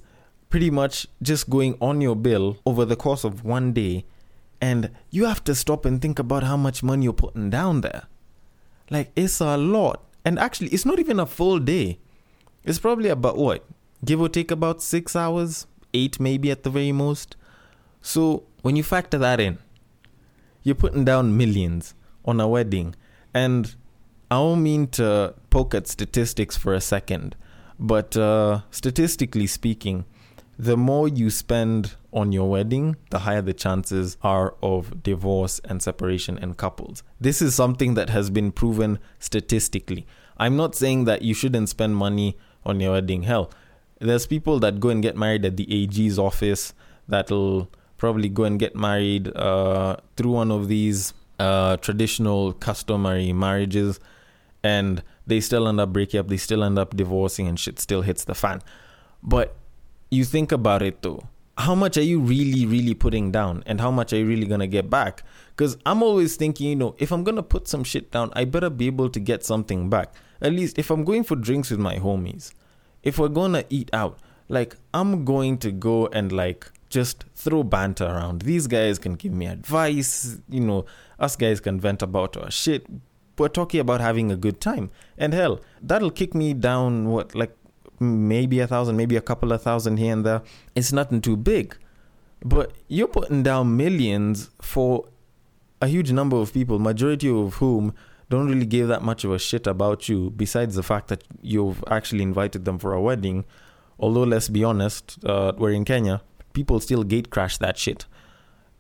pretty 0.49 0.69
much 0.69 1.07
just 1.21 1.49
going 1.49 1.77
on 1.81 2.01
your 2.01 2.15
bill 2.15 2.57
over 2.65 2.85
the 2.85 2.95
course 2.95 3.23
of 3.23 3.43
one 3.43 3.73
day 3.73 4.05
and 4.61 4.91
you 5.09 5.25
have 5.25 5.43
to 5.45 5.55
stop 5.55 5.85
and 5.85 6.01
think 6.01 6.19
about 6.19 6.43
how 6.43 6.57
much 6.57 6.83
money 6.83 7.05
you're 7.05 7.13
putting 7.13 7.49
down 7.49 7.81
there. 7.81 8.03
Like 8.91 9.11
it's 9.15 9.39
a 9.39 9.57
lot. 9.57 10.03
And 10.25 10.37
actually 10.37 10.69
it's 10.69 10.85
not 10.85 10.99
even 10.99 11.19
a 11.19 11.25
full 11.25 11.59
day. 11.59 11.99
It's 12.65 12.79
probably 12.79 13.09
about 13.09 13.37
what? 13.37 13.65
Give 14.03 14.19
or 14.19 14.29
take 14.29 14.51
about 14.51 14.81
6 14.81 15.15
hours, 15.15 15.65
8 15.93 16.19
maybe 16.19 16.51
at 16.51 16.63
the 16.63 16.69
very 16.69 16.91
most. 16.91 17.37
So 18.01 18.43
when 18.61 18.75
you 18.75 18.83
factor 18.83 19.17
that 19.17 19.39
in, 19.39 19.57
you're 20.63 20.75
putting 20.75 21.05
down 21.05 21.37
millions 21.37 21.93
on 22.25 22.39
a 22.39 22.47
wedding. 22.47 22.95
And 23.33 23.75
I 24.31 24.35
don't 24.35 24.63
mean 24.63 24.87
to 24.87 25.33
poke 25.49 25.73
at 25.73 25.87
statistics 25.87 26.55
for 26.55 26.73
a 26.73 26.81
second, 26.81 27.35
but 27.79 28.15
uh, 28.17 28.61
statistically 28.71 29.47
speaking, 29.47 30.05
the 30.57 30.75
more 30.75 31.07
you 31.07 31.29
spend 31.29 31.95
on 32.11 32.31
your 32.33 32.49
wedding, 32.49 32.97
the 33.11 33.19
higher 33.19 33.41
the 33.41 33.53
chances 33.53 34.17
are 34.21 34.55
of 34.61 35.01
divorce 35.01 35.59
and 35.63 35.81
separation 35.81 36.37
in 36.37 36.53
couples. 36.53 37.01
This 37.19 37.41
is 37.41 37.55
something 37.55 37.93
that 37.93 38.09
has 38.09 38.29
been 38.29 38.51
proven 38.51 38.99
statistically. 39.19 40.05
I'm 40.37 40.57
not 40.57 40.75
saying 40.75 41.05
that 41.05 41.21
you 41.21 41.33
shouldn't 41.33 41.69
spend 41.69 41.95
money 41.95 42.37
on 42.65 42.79
your 42.81 42.91
wedding. 42.91 43.23
Hell, 43.23 43.51
there's 43.99 44.27
people 44.27 44.59
that 44.59 44.79
go 44.79 44.89
and 44.89 45.01
get 45.01 45.15
married 45.15 45.45
at 45.45 45.55
the 45.55 45.83
AG's 45.83 46.19
office 46.19 46.73
that'll 47.07 47.69
probably 47.99 48.29
go 48.29 48.45
and 48.45 48.59
get 48.59 48.75
married 48.75 49.35
uh, 49.35 49.97
through 50.15 50.31
one 50.31 50.51
of 50.51 50.67
these 50.67 51.13
uh, 51.37 51.77
traditional 51.77 52.53
customary 52.53 53.31
marriages 53.31 53.99
and 54.63 55.03
they 55.27 55.39
still 55.39 55.67
end 55.67 55.79
up 55.79 55.93
breaking 55.93 56.19
up, 56.19 56.27
they 56.27 56.37
still 56.37 56.63
end 56.63 56.77
up 56.77 56.95
divorcing, 56.95 57.47
and 57.47 57.59
shit 57.59 57.79
still 57.79 58.01
hits 58.01 58.25
the 58.25 58.35
fan. 58.35 58.61
But 59.23 59.55
you 60.09 60.25
think 60.25 60.51
about 60.51 60.81
it 60.81 61.01
though. 61.01 61.27
How 61.57 61.75
much 61.75 61.97
are 61.97 62.03
you 62.03 62.19
really, 62.21 62.65
really 62.65 62.93
putting 62.93 63.31
down, 63.31 63.63
and 63.65 63.81
how 63.81 63.91
much 63.91 64.13
are 64.13 64.17
you 64.17 64.25
really 64.25 64.47
gonna 64.47 64.67
get 64.67 64.89
back? 64.89 65.23
Because 65.55 65.77
I'm 65.85 66.01
always 66.01 66.35
thinking, 66.35 66.67
you 66.67 66.75
know, 66.75 66.95
if 66.97 67.11
I'm 67.11 67.23
gonna 67.23 67.43
put 67.43 67.67
some 67.67 67.83
shit 67.83 68.11
down, 68.11 68.31
I 68.33 68.45
better 68.45 68.69
be 68.69 68.87
able 68.87 69.09
to 69.09 69.19
get 69.19 69.45
something 69.45 69.89
back. 69.89 70.13
At 70.41 70.53
least 70.53 70.79
if 70.79 70.89
I'm 70.89 71.03
going 71.03 71.23
for 71.23 71.35
drinks 71.35 71.69
with 71.69 71.79
my 71.79 71.97
homies, 71.97 72.53
if 73.03 73.19
we're 73.19 73.27
gonna 73.27 73.65
eat 73.69 73.89
out, 73.93 74.19
like 74.47 74.75
I'm 74.93 75.25
going 75.25 75.57
to 75.59 75.71
go 75.71 76.07
and 76.07 76.31
like 76.31 76.71
just 76.89 77.25
throw 77.35 77.63
banter 77.63 78.05
around. 78.05 78.41
These 78.41 78.67
guys 78.67 78.99
can 78.99 79.13
give 79.13 79.31
me 79.31 79.45
advice, 79.45 80.39
you 80.49 80.59
know, 80.59 80.85
us 81.19 81.35
guys 81.35 81.59
can 81.59 81.79
vent 81.79 82.01
about 82.01 82.35
our 82.35 82.51
shit. 82.51 82.87
We're 83.37 83.47
talking 83.47 83.79
about 83.79 84.01
having 84.01 84.31
a 84.31 84.35
good 84.35 84.59
time. 84.59 84.91
And 85.17 85.33
hell, 85.33 85.61
that'll 85.81 86.11
kick 86.11 86.33
me 86.35 86.53
down, 86.53 87.07
what, 87.09 87.35
like 87.35 87.55
maybe 87.99 88.59
a 88.59 88.67
thousand, 88.67 88.97
maybe 88.97 89.15
a 89.15 89.21
couple 89.21 89.51
of 89.51 89.61
thousand 89.61 89.97
here 89.97 90.13
and 90.13 90.25
there. 90.25 90.41
It's 90.75 90.91
nothing 90.91 91.21
too 91.21 91.37
big. 91.37 91.77
But 92.43 92.73
you're 92.87 93.07
putting 93.07 93.43
down 93.43 93.77
millions 93.77 94.49
for 94.61 95.05
a 95.81 95.87
huge 95.87 96.11
number 96.11 96.37
of 96.37 96.53
people, 96.53 96.79
majority 96.79 97.29
of 97.29 97.55
whom 97.55 97.93
don't 98.29 98.47
really 98.47 98.65
give 98.65 98.87
that 98.89 99.01
much 99.01 99.23
of 99.23 99.31
a 99.31 99.39
shit 99.39 99.67
about 99.67 100.09
you, 100.09 100.31
besides 100.31 100.75
the 100.75 100.83
fact 100.83 101.07
that 101.07 101.23
you've 101.41 101.83
actually 101.87 102.23
invited 102.23 102.65
them 102.65 102.77
for 102.77 102.93
a 102.93 103.01
wedding. 103.01 103.45
Although, 103.99 104.23
let's 104.23 104.49
be 104.49 104.63
honest, 104.63 105.17
uh, 105.25 105.53
we're 105.57 105.71
in 105.71 105.85
Kenya 105.85 106.21
people 106.53 106.79
still 106.79 107.03
gate 107.03 107.29
crash 107.29 107.57
that 107.57 107.77
shit. 107.77 108.05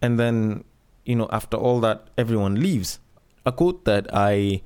And 0.01 0.19
then, 0.19 0.63
you 1.05 1.15
know, 1.15 1.27
after 1.31 1.57
all 1.57 1.79
that, 1.81 2.07
everyone 2.17 2.59
leaves. 2.61 2.99
A 3.45 3.51
quote 3.51 3.85
that 3.85 4.07
I 4.13 4.61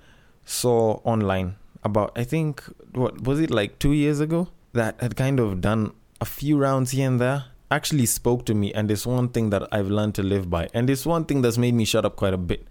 saw 0.45 0.99
online 1.03 1.55
about, 1.83 2.11
I 2.15 2.23
think, 2.23 2.63
what 2.93 3.23
was 3.23 3.39
it 3.39 3.49
like 3.49 3.79
two 3.79 3.93
years 3.93 4.19
ago, 4.19 4.49
that 4.73 4.99
had 5.01 5.15
kind 5.15 5.39
of 5.39 5.61
done 5.61 5.93
a 6.21 6.25
few 6.25 6.57
rounds 6.57 6.91
here 6.91 7.07
and 7.07 7.19
there, 7.19 7.45
actually 7.69 8.05
spoke 8.05 8.45
to 8.45 8.53
me. 8.53 8.73
And 8.73 8.89
it's 8.91 9.05
one 9.05 9.29
thing 9.29 9.49
that 9.49 9.67
I've 9.71 9.89
learned 9.89 10.15
to 10.15 10.23
live 10.23 10.49
by. 10.49 10.69
And 10.73 10.89
it's 10.89 11.05
one 11.05 11.25
thing 11.25 11.41
that's 11.41 11.57
made 11.57 11.73
me 11.73 11.85
shut 11.85 12.05
up 12.05 12.15
quite 12.15 12.33
a 12.33 12.37
bit 12.37 12.67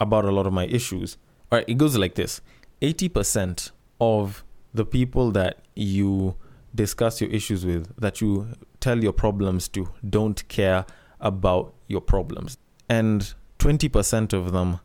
about 0.00 0.24
a 0.24 0.30
lot 0.30 0.46
of 0.46 0.52
my 0.52 0.66
issues. 0.66 1.16
All 1.50 1.58
right, 1.58 1.68
it 1.68 1.78
goes 1.78 1.96
like 1.96 2.14
this 2.14 2.40
80% 2.82 3.70
of 4.00 4.44
the 4.74 4.84
people 4.84 5.30
that 5.32 5.58
you 5.74 6.36
discuss 6.74 7.20
your 7.20 7.30
issues 7.30 7.64
with, 7.64 7.94
that 7.98 8.20
you 8.20 8.48
tell 8.80 9.02
your 9.02 9.12
problems 9.12 9.68
to, 9.68 9.90
don't 10.08 10.46
care 10.48 10.86
about 11.20 11.74
your 11.86 12.00
problems. 12.00 12.58
And 12.88 13.34
20% 13.58 14.32
of 14.32 14.52
them 14.52 14.80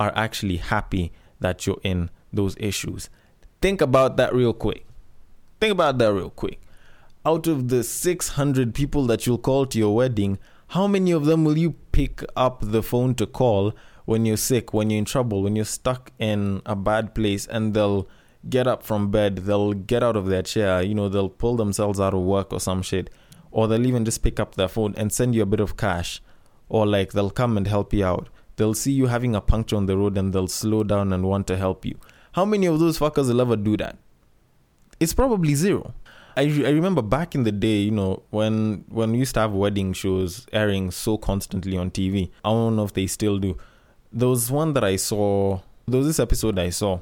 are 0.00 0.12
actually 0.14 0.56
happy 0.56 1.12
that 1.40 1.66
you're 1.66 1.80
in 1.82 2.10
those 2.32 2.56
issues. 2.58 3.10
Think 3.60 3.80
about 3.80 4.16
that 4.16 4.34
real 4.34 4.52
quick. 4.52 4.86
Think 5.60 5.72
about 5.72 5.98
that 5.98 6.12
real 6.12 6.30
quick. 6.30 6.60
Out 7.26 7.46
of 7.46 7.68
the 7.68 7.82
600 7.82 8.74
people 8.74 9.06
that 9.06 9.26
you'll 9.26 9.38
call 9.38 9.66
to 9.66 9.78
your 9.78 9.94
wedding, 9.94 10.38
how 10.68 10.86
many 10.86 11.12
of 11.12 11.24
them 11.26 11.44
will 11.44 11.56
you 11.56 11.72
pick 11.92 12.22
up 12.36 12.60
the 12.62 12.82
phone 12.82 13.14
to 13.14 13.26
call 13.26 13.72
when 14.04 14.26
you're 14.26 14.36
sick, 14.36 14.74
when 14.74 14.90
you're 14.90 14.98
in 14.98 15.04
trouble, 15.04 15.42
when 15.42 15.56
you're 15.56 15.64
stuck 15.64 16.12
in 16.18 16.60
a 16.66 16.76
bad 16.76 17.14
place, 17.14 17.46
and 17.46 17.72
they'll 17.72 18.08
get 18.48 18.66
up 18.66 18.82
from 18.82 19.10
bed, 19.10 19.36
they'll 19.36 19.72
get 19.72 20.02
out 20.02 20.16
of 20.16 20.26
their 20.26 20.42
chair, 20.42 20.82
you 20.82 20.94
know, 20.94 21.08
they'll 21.08 21.30
pull 21.30 21.56
themselves 21.56 21.98
out 21.98 22.12
of 22.12 22.20
work 22.20 22.52
or 22.52 22.60
some 22.60 22.82
shit, 22.82 23.08
or 23.54 23.68
they'll 23.68 23.86
even 23.86 24.04
just 24.04 24.22
pick 24.22 24.40
up 24.40 24.56
their 24.56 24.66
phone 24.66 24.92
and 24.96 25.12
send 25.12 25.32
you 25.32 25.40
a 25.40 25.46
bit 25.46 25.60
of 25.60 25.76
cash, 25.76 26.20
or 26.68 26.84
like 26.84 27.12
they'll 27.12 27.30
come 27.30 27.56
and 27.56 27.68
help 27.68 27.94
you 27.94 28.04
out. 28.04 28.28
They'll 28.56 28.74
see 28.74 28.90
you 28.90 29.06
having 29.06 29.36
a 29.36 29.40
puncture 29.40 29.76
on 29.76 29.86
the 29.86 29.96
road 29.96 30.18
and 30.18 30.32
they'll 30.32 30.48
slow 30.48 30.82
down 30.82 31.12
and 31.12 31.24
want 31.24 31.46
to 31.46 31.56
help 31.56 31.84
you. 31.84 31.96
How 32.32 32.44
many 32.44 32.66
of 32.66 32.80
those 32.80 32.98
fuckers 32.98 33.28
will 33.28 33.40
ever 33.40 33.54
do 33.54 33.76
that? 33.76 33.96
It's 34.98 35.14
probably 35.14 35.54
zero. 35.54 35.94
I, 36.36 36.42
I 36.42 36.70
remember 36.70 37.00
back 37.00 37.36
in 37.36 37.44
the 37.44 37.52
day, 37.52 37.82
you 37.82 37.92
know, 37.92 38.24
when 38.30 38.84
when 38.88 39.12
we 39.12 39.18
used 39.18 39.34
to 39.34 39.40
have 39.40 39.52
wedding 39.52 39.92
shows 39.92 40.46
airing 40.52 40.90
so 40.90 41.16
constantly 41.16 41.78
on 41.78 41.92
TV. 41.92 42.30
I 42.44 42.50
don't 42.50 42.74
know 42.74 42.84
if 42.84 42.92
they 42.92 43.06
still 43.06 43.38
do. 43.38 43.56
There 44.12 44.28
was 44.28 44.50
one 44.50 44.72
that 44.72 44.82
I 44.82 44.96
saw. 44.96 45.60
There 45.86 45.98
was 45.98 46.08
this 46.08 46.18
episode 46.18 46.58
I 46.58 46.70
saw 46.70 46.98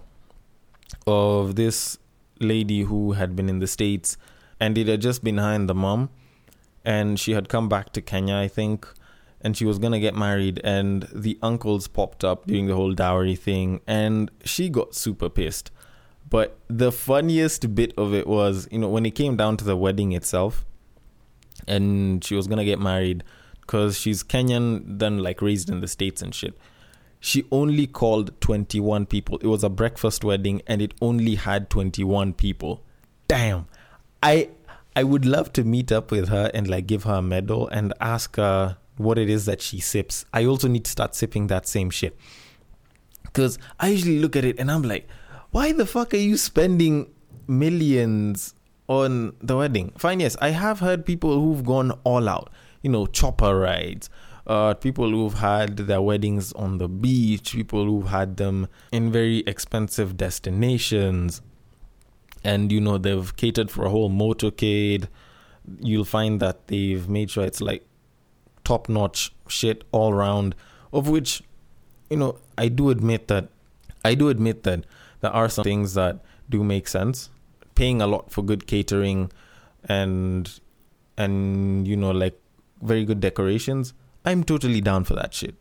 of 1.06 1.56
this 1.56 1.98
lady 2.40 2.82
who 2.82 3.12
had 3.12 3.34
been 3.34 3.48
in 3.48 3.58
the 3.58 3.66
states, 3.66 4.18
and 4.60 4.76
it 4.76 4.88
had 4.88 5.00
just 5.00 5.24
been 5.24 5.38
her 5.38 5.54
and 5.54 5.66
the 5.66 5.74
mom, 5.74 6.10
and 6.84 7.18
she 7.18 7.32
had 7.32 7.48
come 7.48 7.68
back 7.68 7.92
to 7.92 8.00
Kenya, 8.00 8.36
I 8.36 8.48
think, 8.48 8.86
and 9.40 9.56
she 9.56 9.64
was 9.64 9.78
gonna 9.78 10.00
get 10.00 10.14
married, 10.14 10.60
and 10.64 11.08
the 11.12 11.38
uncles 11.42 11.88
popped 11.88 12.24
up 12.24 12.46
during 12.46 12.66
the 12.66 12.74
whole 12.74 12.94
dowry 12.94 13.36
thing, 13.36 13.80
and 13.86 14.30
she 14.44 14.68
got 14.68 14.94
super 14.94 15.28
pissed 15.28 15.70
but 16.32 16.58
the 16.66 16.90
funniest 16.90 17.74
bit 17.74 17.92
of 17.98 18.14
it 18.14 18.26
was, 18.26 18.66
you 18.70 18.78
know, 18.78 18.88
when 18.88 19.04
it 19.04 19.10
came 19.10 19.36
down 19.36 19.58
to 19.58 19.66
the 19.66 19.76
wedding 19.76 20.12
itself, 20.12 20.64
and 21.68 22.24
she 22.24 22.34
was 22.34 22.46
gonna 22.46 22.64
get 22.64 22.78
married 22.78 23.22
because 23.60 23.98
she's 23.98 24.24
Kenyan, 24.24 24.98
then 24.98 25.18
like 25.18 25.42
raised 25.42 25.68
in 25.68 25.82
the 25.82 25.88
States 25.88 26.22
and 26.22 26.34
shit. 26.34 26.58
She 27.20 27.44
only 27.52 27.86
called 27.86 28.40
21 28.40 29.04
people. 29.04 29.38
It 29.42 29.46
was 29.46 29.62
a 29.62 29.68
breakfast 29.68 30.24
wedding 30.24 30.62
and 30.66 30.80
it 30.80 30.94
only 31.02 31.34
had 31.34 31.68
21 31.68 32.32
people. 32.32 32.82
Damn. 33.28 33.66
I 34.22 34.48
I 34.94 35.04
would 35.04 35.24
love 35.24 35.52
to 35.54 35.64
meet 35.64 35.90
up 35.90 36.10
with 36.10 36.28
her 36.28 36.50
and 36.52 36.68
like 36.68 36.86
give 36.86 37.04
her 37.04 37.14
a 37.14 37.22
medal 37.22 37.68
and 37.68 37.94
ask 38.00 38.36
her 38.36 38.76
what 38.96 39.18
it 39.18 39.30
is 39.30 39.46
that 39.46 39.62
she 39.62 39.80
sips. 39.80 40.24
I 40.32 40.44
also 40.44 40.68
need 40.68 40.84
to 40.84 40.90
start 40.90 41.14
sipping 41.14 41.46
that 41.46 41.66
same 41.66 41.90
shit. 41.90 42.16
Cuz 43.32 43.58
I 43.80 43.88
usually 43.88 44.18
look 44.18 44.36
at 44.36 44.44
it 44.44 44.58
and 44.58 44.70
I'm 44.70 44.82
like, 44.82 45.08
why 45.50 45.72
the 45.72 45.86
fuck 45.86 46.12
are 46.12 46.18
you 46.18 46.36
spending 46.36 47.10
millions 47.46 48.54
on 48.88 49.34
the 49.40 49.56
wedding? 49.56 49.92
Fine, 49.96 50.20
yes, 50.20 50.36
I 50.40 50.50
have 50.50 50.80
heard 50.80 51.06
people 51.06 51.40
who've 51.40 51.64
gone 51.64 51.92
all 52.04 52.28
out, 52.28 52.50
you 52.82 52.90
know, 52.90 53.06
chopper 53.06 53.58
rides, 53.58 54.10
uh, 54.46 54.74
people 54.74 55.10
who've 55.10 55.34
had 55.34 55.76
their 55.76 56.02
weddings 56.02 56.52
on 56.52 56.78
the 56.78 56.88
beach, 56.88 57.52
people 57.52 57.84
who've 57.86 58.08
had 58.08 58.36
them 58.36 58.68
in 58.90 59.10
very 59.12 59.38
expensive 59.46 60.16
destinations, 60.16 61.40
and 62.44 62.72
you 62.72 62.80
know, 62.80 62.98
they've 62.98 63.34
catered 63.36 63.70
for 63.70 63.84
a 63.84 63.90
whole 63.90 64.10
motorcade. 64.10 65.08
You'll 65.80 66.04
find 66.04 66.40
that 66.40 66.68
they've 66.68 67.08
made 67.08 67.30
sure 67.30 67.44
it's 67.44 67.60
like 67.60 67.86
top 68.64 68.88
notch 68.88 69.32
shit 69.48 69.84
all 69.92 70.12
around, 70.12 70.54
of 70.92 71.08
which, 71.08 71.42
you 72.10 72.16
know, 72.16 72.38
I 72.58 72.68
do 72.68 72.90
admit 72.90 73.28
that, 73.28 73.48
I 74.04 74.14
do 74.14 74.28
admit 74.28 74.64
that 74.64 74.84
there 75.20 75.30
are 75.30 75.48
some 75.48 75.62
things 75.62 75.94
that 75.94 76.20
do 76.48 76.62
make 76.64 76.88
sense. 76.88 77.30
Paying 77.74 78.02
a 78.02 78.06
lot 78.06 78.30
for 78.30 78.42
good 78.42 78.66
catering 78.66 79.30
and 79.88 80.60
and 81.16 81.86
you 81.86 81.96
know 81.96 82.10
like 82.10 82.38
very 82.82 83.04
good 83.04 83.20
decorations, 83.20 83.94
I'm 84.24 84.44
totally 84.44 84.80
down 84.80 85.04
for 85.04 85.14
that 85.14 85.32
shit. 85.32 85.54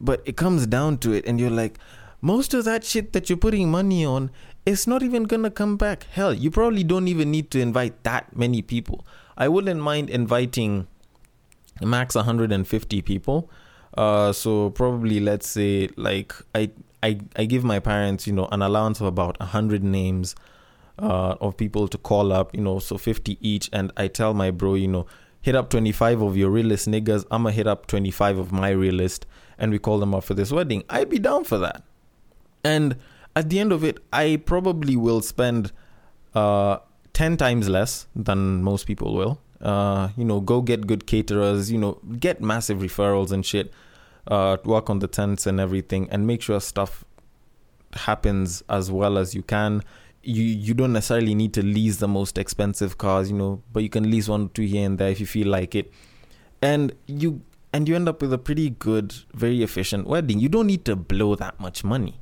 But 0.00 0.22
it 0.24 0.36
comes 0.36 0.66
down 0.66 0.98
to 0.98 1.12
it 1.12 1.26
and 1.26 1.38
you're 1.38 1.50
like 1.50 1.78
most 2.20 2.52
of 2.54 2.64
that 2.64 2.84
shit 2.84 3.12
that 3.12 3.28
you're 3.28 3.36
putting 3.38 3.70
money 3.70 4.04
on 4.04 4.30
is 4.66 4.86
not 4.86 5.02
even 5.02 5.24
gonna 5.24 5.50
come 5.50 5.76
back. 5.76 6.04
Hell, 6.12 6.34
you 6.34 6.50
probably 6.50 6.84
don't 6.84 7.08
even 7.08 7.30
need 7.30 7.50
to 7.52 7.60
invite 7.60 8.02
that 8.04 8.36
many 8.36 8.62
people. 8.62 9.04
I 9.36 9.48
wouldn't 9.48 9.80
mind 9.80 10.10
inviting 10.10 10.86
max 11.80 12.14
150 12.14 13.02
people. 13.02 13.50
Uh, 13.96 14.32
so 14.32 14.70
probably 14.70 15.18
let's 15.18 15.48
say 15.48 15.88
like 15.96 16.34
I 16.54 16.70
I, 17.02 17.18
I 17.36 17.44
give 17.44 17.64
my 17.64 17.78
parents, 17.78 18.26
you 18.26 18.32
know, 18.32 18.48
an 18.52 18.62
allowance 18.62 19.00
of 19.00 19.06
about 19.06 19.38
100 19.40 19.82
names 19.82 20.34
uh, 20.98 21.34
of 21.40 21.56
people 21.56 21.88
to 21.88 21.98
call 21.98 22.32
up, 22.32 22.54
you 22.54 22.60
know, 22.60 22.78
so 22.78 22.98
50 22.98 23.38
each. 23.40 23.70
And 23.72 23.92
I 23.96 24.08
tell 24.08 24.34
my 24.34 24.50
bro, 24.50 24.74
you 24.74 24.88
know, 24.88 25.06
hit 25.40 25.54
up 25.54 25.70
25 25.70 26.20
of 26.20 26.36
your 26.36 26.50
realist 26.50 26.88
niggas. 26.88 27.24
I'm 27.30 27.42
going 27.42 27.52
to 27.52 27.56
hit 27.56 27.66
up 27.66 27.86
25 27.86 28.38
of 28.38 28.52
my 28.52 28.70
realist. 28.70 29.26
And 29.58 29.72
we 29.72 29.78
call 29.78 29.98
them 29.98 30.14
up 30.14 30.24
for 30.24 30.34
this 30.34 30.52
wedding. 30.52 30.84
I'd 30.90 31.08
be 31.08 31.18
down 31.18 31.44
for 31.44 31.58
that. 31.58 31.82
And 32.62 32.96
at 33.36 33.50
the 33.50 33.60
end 33.60 33.72
of 33.72 33.84
it, 33.84 33.98
I 34.12 34.40
probably 34.44 34.96
will 34.96 35.20
spend 35.20 35.72
uh, 36.34 36.78
10 37.12 37.36
times 37.36 37.68
less 37.68 38.06
than 38.14 38.62
most 38.62 38.86
people 38.86 39.14
will. 39.14 39.40
Uh, 39.60 40.08
you 40.16 40.24
know, 40.24 40.40
go 40.40 40.62
get 40.62 40.86
good 40.86 41.06
caterers, 41.06 41.70
you 41.70 41.78
know, 41.78 42.00
get 42.18 42.40
massive 42.40 42.78
referrals 42.78 43.30
and 43.30 43.44
shit 43.44 43.72
uh, 44.26 44.56
work 44.64 44.90
on 44.90 45.00
the 45.00 45.06
tents 45.06 45.46
and 45.46 45.60
everything, 45.60 46.08
and 46.10 46.26
make 46.26 46.42
sure 46.42 46.60
stuff 46.60 47.04
happens 47.92 48.62
as 48.68 48.90
well 48.90 49.18
as 49.18 49.34
you 49.34 49.42
can. 49.42 49.82
You 50.22 50.42
you 50.42 50.74
don't 50.74 50.92
necessarily 50.92 51.34
need 51.34 51.54
to 51.54 51.62
lease 51.62 51.96
the 51.96 52.08
most 52.08 52.38
expensive 52.38 52.98
cars, 52.98 53.30
you 53.30 53.36
know, 53.36 53.62
but 53.72 53.82
you 53.82 53.88
can 53.88 54.10
lease 54.10 54.28
one 54.28 54.46
or 54.46 54.48
two 54.48 54.62
here 54.62 54.86
and 54.86 54.98
there 54.98 55.10
if 55.10 55.20
you 55.20 55.26
feel 55.26 55.48
like 55.48 55.74
it, 55.74 55.92
and 56.62 56.92
you 57.06 57.42
and 57.72 57.88
you 57.88 57.96
end 57.96 58.08
up 58.08 58.20
with 58.20 58.32
a 58.32 58.38
pretty 58.38 58.70
good, 58.70 59.14
very 59.34 59.62
efficient 59.62 60.06
wedding. 60.06 60.38
You 60.40 60.48
don't 60.48 60.66
need 60.66 60.84
to 60.86 60.96
blow 60.96 61.34
that 61.36 61.58
much 61.58 61.84
money, 61.84 62.20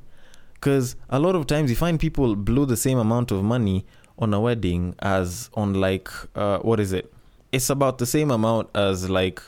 because 0.59 0.95
a 1.09 1.19
lot 1.19 1.35
of 1.35 1.47
times 1.47 1.69
you 1.69 1.75
find 1.75 1.99
people 1.99 2.35
blow 2.35 2.65
the 2.65 2.77
same 2.77 2.97
amount 2.97 3.31
of 3.31 3.43
money 3.43 3.85
on 4.17 4.33
a 4.33 4.39
wedding 4.39 4.95
as 4.99 5.49
on 5.53 5.73
like 5.73 6.09
uh, 6.35 6.59
what 6.59 6.79
is 6.79 6.91
it? 6.91 7.11
It's 7.51 7.69
about 7.69 7.97
the 7.97 8.05
same 8.05 8.29
amount 8.29 8.69
as 8.75 9.09
like 9.09 9.41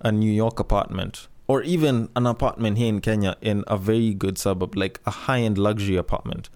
a 0.00 0.12
New 0.12 0.30
York 0.30 0.60
apartment 0.60 1.26
or 1.48 1.62
even 1.62 2.08
an 2.14 2.26
apartment 2.26 2.76
here 2.76 2.88
in 2.88 3.00
Kenya 3.00 3.36
in 3.40 3.64
a 3.66 3.76
very 3.76 4.12
good 4.12 4.36
suburb, 4.38 4.76
like 4.76 5.00
a 5.06 5.10
high 5.10 5.40
end 5.40 5.56
luxury 5.56 5.96
apartment 5.96 6.50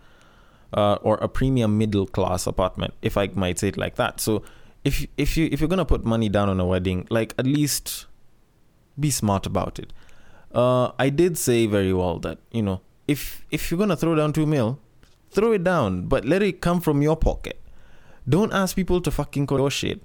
uh, 0.75 0.95
or 1.03 1.17
a 1.17 1.29
premium 1.29 1.79
middle 1.79 2.07
class 2.07 2.47
apartment, 2.47 2.95
if 3.01 3.17
I 3.17 3.29
might 3.35 3.59
say 3.59 3.69
it 3.69 3.77
like 3.79 3.97
that. 3.97 4.21
So 4.21 4.43
if 4.85 5.07
if 5.17 5.37
you 5.37 5.49
if 5.51 5.61
you're 5.61 5.69
gonna 5.69 5.87
put 5.87 6.05
money 6.05 6.29
down 6.29 6.49
on 6.49 6.61
a 6.61 6.67
wedding, 6.67 7.07
like 7.11 7.35
at 7.39 7.47
least 7.47 8.07
be 9.01 9.11
smart 9.11 9.47
about 9.47 9.79
it. 9.79 9.93
Uh, 10.55 10.93
I 10.99 11.09
did 11.09 11.39
say 11.39 11.67
very 11.67 11.95
well 11.95 12.19
that 12.21 12.39
you 12.51 12.63
know 12.63 12.83
if 13.09 13.45
if 13.51 13.71
you're 13.71 13.79
gonna 13.79 13.97
throw 13.97 14.15
down 14.15 14.33
two 14.33 14.47
mil, 14.47 14.79
throw 15.31 15.53
it 15.53 15.65
down, 15.65 16.07
but 16.07 16.25
let 16.25 16.43
it 16.43 16.61
come 16.61 16.81
from 16.81 17.03
your 17.03 17.17
pocket. 17.17 17.61
Don't 18.29 18.53
ask 18.53 18.77
people 18.77 19.01
to 19.01 19.11
fucking 19.11 19.47
call 19.47 19.59
your 19.59 19.71
shit 19.71 20.03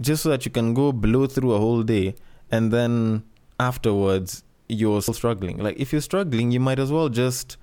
just 0.00 0.22
so 0.22 0.28
that 0.30 0.44
you 0.44 0.50
can 0.50 0.74
go 0.74 0.92
blow 0.92 1.26
through 1.26 1.52
a 1.52 1.58
whole 1.58 1.82
day 1.82 2.14
and 2.50 2.72
then 2.72 3.22
afterwards 3.58 4.42
you're 4.68 5.00
still 5.00 5.14
struggling. 5.14 5.58
Like 5.58 5.78
if 5.78 5.92
you're 5.92 6.02
struggling, 6.02 6.50
you 6.50 6.60
might 6.60 6.78
as 6.78 6.90
well 6.90 7.08
just 7.08 7.56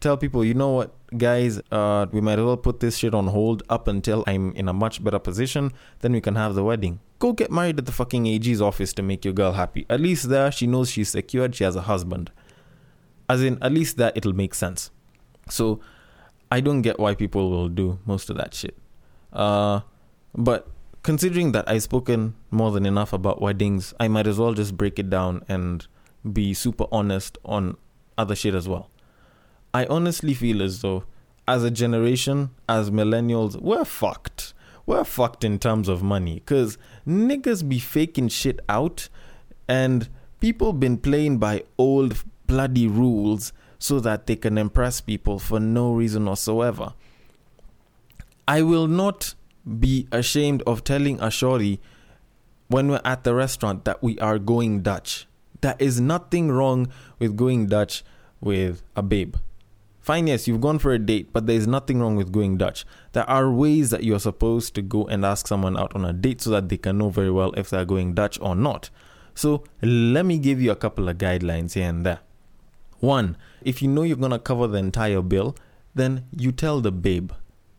tell 0.00 0.16
people, 0.16 0.44
you 0.44 0.54
know 0.54 0.70
what, 0.70 0.94
guys, 1.16 1.60
uh, 1.70 2.06
we 2.12 2.20
might 2.20 2.38
as 2.38 2.44
well 2.44 2.56
put 2.56 2.80
this 2.80 2.96
shit 2.98 3.14
on 3.14 3.28
hold 3.28 3.62
up 3.68 3.88
until 3.88 4.24
I'm 4.26 4.52
in 4.52 4.68
a 4.68 4.72
much 4.72 5.02
better 5.02 5.18
position. 5.18 5.72
Then 6.00 6.12
we 6.12 6.20
can 6.20 6.36
have 6.36 6.54
the 6.54 6.64
wedding. 6.64 7.00
Go 7.18 7.32
get 7.32 7.50
married 7.50 7.78
at 7.78 7.86
the 7.86 7.92
fucking 7.92 8.26
AG's 8.26 8.60
office 8.60 8.92
to 8.94 9.02
make 9.02 9.24
your 9.24 9.34
girl 9.34 9.52
happy. 9.52 9.86
At 9.90 10.00
least 10.00 10.28
there, 10.28 10.50
she 10.50 10.66
knows 10.66 10.90
she's 10.90 11.10
secured. 11.10 11.54
She 11.54 11.64
has 11.64 11.76
a 11.76 11.82
husband. 11.82 12.30
As 13.30 13.42
in, 13.42 13.62
at 13.62 13.72
least 13.72 13.96
that 13.96 14.16
it'll 14.16 14.32
make 14.32 14.54
sense. 14.54 14.90
So, 15.48 15.80
I 16.50 16.60
don't 16.60 16.82
get 16.82 16.98
why 16.98 17.14
people 17.14 17.50
will 17.50 17.68
do 17.68 17.98
most 18.04 18.28
of 18.28 18.36
that 18.36 18.54
shit. 18.54 18.76
Uh, 19.32 19.80
but 20.34 20.68
considering 21.02 21.52
that 21.52 21.68
I've 21.68 21.84
spoken 21.84 22.34
more 22.50 22.72
than 22.72 22.86
enough 22.86 23.12
about 23.12 23.40
weddings, 23.40 23.94
I 24.00 24.08
might 24.08 24.26
as 24.26 24.38
well 24.38 24.54
just 24.54 24.76
break 24.76 24.98
it 24.98 25.08
down 25.08 25.44
and 25.48 25.86
be 26.30 26.52
super 26.54 26.86
honest 26.90 27.38
on 27.44 27.76
other 28.18 28.34
shit 28.34 28.54
as 28.54 28.68
well. 28.68 28.90
I 29.72 29.86
honestly 29.86 30.34
feel 30.34 30.60
as 30.62 30.82
though, 30.82 31.04
as 31.46 31.62
a 31.62 31.70
generation, 31.70 32.50
as 32.68 32.90
millennials, 32.90 33.60
we're 33.60 33.84
fucked. 33.84 34.52
We're 34.86 35.04
fucked 35.04 35.44
in 35.44 35.58
terms 35.58 35.88
of 35.88 36.02
money 36.02 36.34
because 36.34 36.76
niggas 37.06 37.68
be 37.68 37.78
faking 37.78 38.28
shit 38.28 38.58
out 38.68 39.08
and 39.68 40.08
people 40.40 40.72
been 40.72 40.98
playing 40.98 41.38
by 41.38 41.62
old 41.78 42.24
bloody 42.50 42.88
rules 42.88 43.52
so 43.78 44.00
that 44.00 44.26
they 44.26 44.34
can 44.34 44.58
impress 44.58 45.00
people 45.00 45.38
for 45.38 45.60
no 45.60 45.92
reason 45.92 46.26
whatsoever. 46.26 46.94
I 48.48 48.62
will 48.62 48.88
not 48.88 49.34
be 49.78 50.08
ashamed 50.10 50.62
of 50.66 50.82
telling 50.82 51.20
a 51.20 51.30
shorty 51.30 51.80
when 52.66 52.88
we're 52.88 53.00
at 53.04 53.22
the 53.22 53.34
restaurant 53.36 53.84
that 53.84 54.02
we 54.02 54.18
are 54.18 54.38
going 54.38 54.82
Dutch 54.82 55.26
There 55.60 55.76
is 55.78 56.00
nothing 56.00 56.50
wrong 56.50 56.88
with 57.20 57.36
going 57.36 57.66
Dutch 57.66 58.02
with 58.40 58.82
a 58.96 59.02
babe. 59.02 59.36
Fine, 60.00 60.26
yes, 60.26 60.48
you've 60.48 60.62
gone 60.62 60.78
for 60.80 60.92
a 60.92 60.98
date, 60.98 61.32
but 61.32 61.46
there's 61.46 61.66
nothing 61.68 62.00
wrong 62.00 62.16
with 62.16 62.32
going 62.32 62.56
Dutch. 62.56 62.84
There 63.12 63.28
are 63.30 63.52
ways 63.52 63.90
that 63.90 64.02
you're 64.02 64.18
supposed 64.18 64.74
to 64.74 64.82
go 64.82 65.06
and 65.06 65.24
ask 65.24 65.46
someone 65.46 65.76
out 65.76 65.94
on 65.94 66.04
a 66.04 66.12
date 66.12 66.40
so 66.40 66.50
that 66.50 66.68
they 66.68 66.78
can 66.78 66.98
know 66.98 67.10
very 67.10 67.30
well 67.30 67.52
if 67.52 67.70
they're 67.70 67.84
going 67.84 68.14
Dutch 68.14 68.40
or 68.40 68.56
not. 68.56 68.90
So 69.34 69.62
let 69.82 70.26
me 70.26 70.38
give 70.38 70.60
you 70.60 70.72
a 70.72 70.76
couple 70.76 71.08
of 71.08 71.18
guidelines 71.18 71.74
here 71.74 71.88
and 71.88 72.04
there. 72.04 72.20
One, 73.00 73.36
if 73.62 73.82
you 73.82 73.88
know 73.88 74.02
you're 74.02 74.16
going 74.16 74.30
to 74.30 74.38
cover 74.38 74.66
the 74.66 74.78
entire 74.78 75.22
bill, 75.22 75.56
then 75.94 76.26
you 76.30 76.52
tell 76.52 76.80
the 76.80 76.92
babe, 76.92 77.32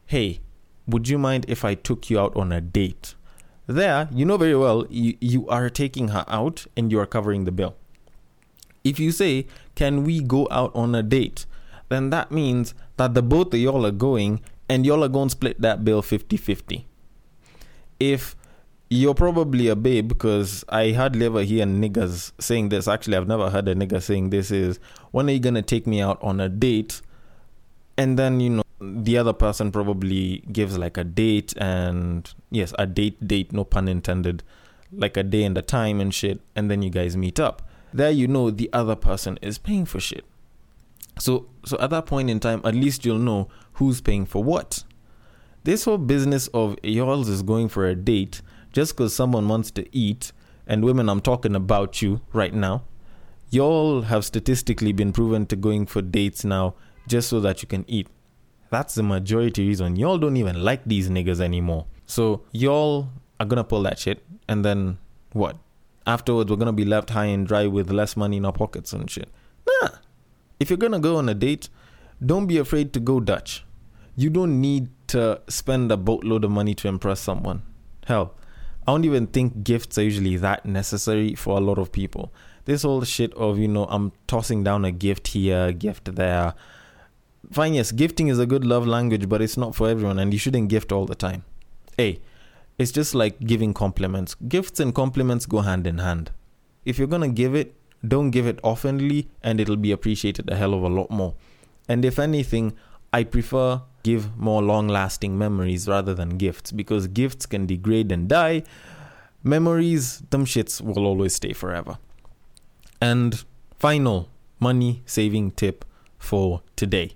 hey, 0.07 0.41
would 0.87 1.07
you 1.07 1.17
mind 1.17 1.45
if 1.47 1.63
I 1.63 1.75
took 1.75 2.09
you 2.09 2.19
out 2.19 2.35
on 2.35 2.51
a 2.51 2.59
date? 2.59 3.15
There, 3.67 4.09
you 4.11 4.25
know 4.25 4.37
very 4.37 4.55
well 4.55 4.85
you, 4.89 5.15
you 5.21 5.47
are 5.47 5.69
taking 5.69 6.09
her 6.09 6.25
out 6.27 6.65
and 6.75 6.91
you 6.91 6.99
are 6.99 7.05
covering 7.05 7.45
the 7.45 7.51
bill. 7.51 7.75
If 8.83 8.99
you 8.99 9.11
say, 9.11 9.45
can 9.75 10.03
we 10.03 10.21
go 10.21 10.47
out 10.49 10.75
on 10.75 10.95
a 10.95 11.03
date? 11.03 11.45
Then 11.89 12.09
that 12.09 12.31
means 12.31 12.73
that 12.97 13.13
the 13.13 13.21
both 13.21 13.53
of 13.53 13.59
y'all 13.59 13.85
are 13.85 13.91
going 13.91 14.41
and 14.67 14.85
y'all 14.85 15.03
are 15.03 15.09
going 15.09 15.29
to 15.29 15.33
split 15.33 15.61
that 15.61 15.85
bill 15.85 16.01
50 16.01 16.35
50. 16.35 16.87
If 17.99 18.35
you're 18.91 19.13
probably 19.13 19.69
a 19.69 19.75
babe 19.75 20.10
because 20.10 20.65
I 20.67 20.91
hardly 20.91 21.25
ever 21.25 21.43
hear 21.43 21.65
niggas 21.65 22.33
saying 22.39 22.69
this. 22.69 22.89
Actually, 22.89 23.15
I've 23.15 23.27
never 23.27 23.50
heard 23.50 23.69
a 23.69 23.74
nigga 23.74 24.01
saying 24.01 24.31
this 24.31 24.51
is 24.51 24.81
when 25.12 25.29
are 25.29 25.31
you 25.31 25.39
gonna 25.39 25.62
take 25.62 25.88
me 25.88 26.01
out 26.01 26.21
on 26.21 26.41
a 26.41 26.50
date? 26.50 27.01
And 27.98 28.19
then, 28.19 28.41
you 28.41 28.50
know, 28.50 28.63
the 28.81 29.17
other 29.17 29.31
person 29.31 29.71
probably 29.71 30.39
gives 30.51 30.77
like 30.77 30.98
a 30.98 31.05
date 31.05 31.53
and 31.55 32.33
yes, 32.50 32.74
a 32.77 32.86
date 32.86 33.25
date, 33.25 33.53
no 33.53 33.63
pun 33.63 33.88
intended, 33.88 34.43
like 34.91 35.15
a 35.15 35.24
day 35.24 35.45
and 35.45 35.57
a 35.57 35.62
time 35.62 36.01
and 36.01 36.13
shit, 36.13 36.41
and 36.57 36.69
then 36.69 36.81
you 36.81 36.89
guys 36.89 37.15
meet 37.15 37.39
up. 37.39 37.62
There 37.93 38.12
you 38.12 38.27
know 38.27 38.51
the 38.51 38.69
other 38.74 38.98
person 38.98 39.39
is 39.41 39.57
paying 39.57 39.86
for 39.86 40.01
shit. 40.01 40.25
So 41.17 41.48
so 41.63 41.79
at 41.79 41.91
that 41.91 42.07
point 42.07 42.29
in 42.29 42.41
time, 42.41 42.60
at 42.65 42.75
least 42.75 43.05
you'll 43.05 43.19
know 43.19 43.48
who's 43.74 44.01
paying 44.01 44.25
for 44.25 44.43
what. 44.43 44.83
This 45.63 45.86
whole 45.86 45.98
business 45.98 46.48
of 46.48 46.75
y'all 46.83 47.21
is 47.21 47.41
going 47.41 47.69
for 47.69 47.88
a 47.88 47.95
date 47.95 48.41
just 48.71 48.95
because 48.95 49.15
someone 49.15 49.47
wants 49.47 49.71
to 49.71 49.95
eat, 49.95 50.31
and 50.67 50.83
women, 50.83 51.09
I'm 51.09 51.21
talking 51.21 51.55
about 51.55 52.01
you 52.01 52.21
right 52.33 52.53
now, 52.53 52.83
y'all 53.49 54.03
have 54.03 54.23
statistically 54.25 54.93
been 54.93 55.11
proven 55.11 55.45
to 55.47 55.55
going 55.55 55.85
for 55.85 56.01
dates 56.01 56.45
now 56.45 56.75
just 57.07 57.29
so 57.29 57.39
that 57.41 57.61
you 57.61 57.67
can 57.67 57.83
eat. 57.87 58.07
That's 58.69 58.95
the 58.95 59.03
majority 59.03 59.67
reason. 59.67 59.97
Y'all 59.97 60.17
don't 60.17 60.37
even 60.37 60.63
like 60.63 60.85
these 60.85 61.09
niggas 61.09 61.41
anymore. 61.41 61.87
So 62.05 62.43
y'all 62.51 63.09
are 63.39 63.45
gonna 63.45 63.63
pull 63.63 63.83
that 63.83 63.99
shit, 63.99 64.23
and 64.47 64.63
then 64.63 64.97
what? 65.33 65.57
Afterwards, 66.07 66.49
we're 66.49 66.57
gonna 66.57 66.73
be 66.73 66.85
left 66.85 67.09
high 67.09 67.25
and 67.25 67.45
dry 67.45 67.67
with 67.67 67.91
less 67.91 68.15
money 68.15 68.37
in 68.37 68.45
our 68.45 68.53
pockets 68.53 68.93
and 68.93 69.09
shit. 69.09 69.29
Nah. 69.67 69.89
If 70.59 70.69
you're 70.69 70.77
gonna 70.77 70.99
go 70.99 71.17
on 71.17 71.27
a 71.27 71.33
date, 71.33 71.69
don't 72.25 72.47
be 72.47 72.57
afraid 72.57 72.93
to 72.93 72.99
go 72.99 73.19
Dutch. 73.19 73.65
You 74.15 74.29
don't 74.29 74.61
need 74.61 74.89
to 75.07 75.41
spend 75.47 75.91
a 75.91 75.97
boatload 75.97 76.43
of 76.43 76.51
money 76.51 76.73
to 76.75 76.87
impress 76.87 77.19
someone. 77.19 77.63
Hell, 78.05 78.35
I 78.88 78.91
don't 78.91 79.05
even 79.05 79.27
think 79.27 79.63
gifts 79.63 79.97
are 79.97 80.03
usually 80.03 80.38
that 80.38 80.65
necessary 80.65 81.35
for 81.35 81.57
a 81.57 81.61
lot 81.61 81.77
of 81.77 81.91
people. 81.91 82.33
This 82.65 82.83
whole 82.83 83.03
shit 83.03 83.33
of, 83.35 83.59
you 83.59 83.67
know, 83.67 83.85
I'm 83.85 84.11
tossing 84.27 84.63
down 84.63 84.85
a 84.85 84.91
gift 84.91 85.29
here, 85.29 85.67
a 85.67 85.73
gift 85.73 86.15
there. 86.15 86.53
Fine, 87.51 87.75
yes, 87.75 87.91
gifting 87.91 88.27
is 88.27 88.39
a 88.39 88.45
good 88.45 88.65
love 88.65 88.88
language, 88.88 89.29
but 89.29 89.41
it's 89.41 89.57
not 89.57 89.75
for 89.75 89.89
everyone, 89.89 90.19
and 90.19 90.33
you 90.33 90.39
shouldn't 90.39 90.69
gift 90.69 90.91
all 90.91 91.05
the 91.05 91.15
time. 91.15 91.43
Hey, 91.97 92.19
it's 92.77 92.91
just 92.91 93.13
like 93.13 93.39
giving 93.41 93.73
compliments. 93.73 94.35
Gifts 94.47 94.79
and 94.79 94.95
compliments 94.95 95.45
go 95.45 95.61
hand 95.61 95.85
in 95.85 96.00
hand. 96.00 96.31
If 96.85 96.97
you're 96.97 97.07
gonna 97.07 97.29
give 97.29 97.53
it, 97.53 97.75
don't 98.07 98.31
give 98.31 98.47
it 98.47 98.59
oftenly, 98.63 99.27
and 99.43 99.59
it'll 99.59 99.75
be 99.75 99.91
appreciated 99.91 100.50
a 100.50 100.55
hell 100.55 100.73
of 100.73 100.81
a 100.81 100.89
lot 100.89 101.11
more. 101.11 101.35
And 101.88 102.03
if 102.03 102.17
anything, 102.17 102.73
I 103.13 103.23
prefer 103.23 103.81
give 104.03 104.37
more 104.37 104.61
long 104.61 104.87
lasting 104.87 105.37
memories 105.37 105.87
rather 105.87 106.13
than 106.13 106.37
gifts 106.37 106.71
because 106.71 107.07
gifts 107.07 107.45
can 107.45 107.65
degrade 107.65 108.11
and 108.11 108.27
die. 108.27 108.63
Memories, 109.43 110.19
them 110.29 110.45
shits 110.45 110.81
will 110.81 111.05
always 111.05 111.35
stay 111.35 111.53
forever. 111.53 111.97
And 113.01 113.43
final 113.79 114.29
money 114.59 115.01
saving 115.05 115.51
tip 115.51 115.83
for 116.17 116.61
today. 116.75 117.13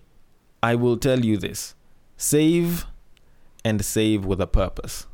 I 0.62 0.76
will 0.76 0.98
tell 0.98 1.24
you 1.24 1.38
this 1.38 1.76
save 2.18 2.86
and 3.64 3.84
save 3.84 4.26
with 4.26 4.42
a 4.42 4.48
purpose. 4.48 5.08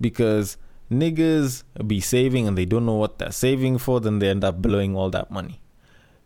Because 0.00 0.56
niggas 0.90 1.64
be 1.86 2.00
saving 2.00 2.46
and 2.46 2.56
they 2.56 2.64
don't 2.64 2.86
know 2.86 2.94
what 2.94 3.18
they're 3.18 3.32
saving 3.32 3.78
for, 3.78 4.00
then 4.00 4.20
they 4.20 4.28
end 4.28 4.44
up 4.44 4.62
blowing 4.62 4.96
all 4.96 5.10
that 5.10 5.30
money. 5.30 5.60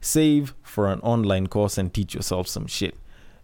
Save 0.00 0.54
for 0.62 0.88
an 0.88 1.00
online 1.00 1.46
course 1.46 1.78
and 1.78 1.92
teach 1.92 2.14
yourself 2.14 2.46
some 2.46 2.66
shit. 2.66 2.94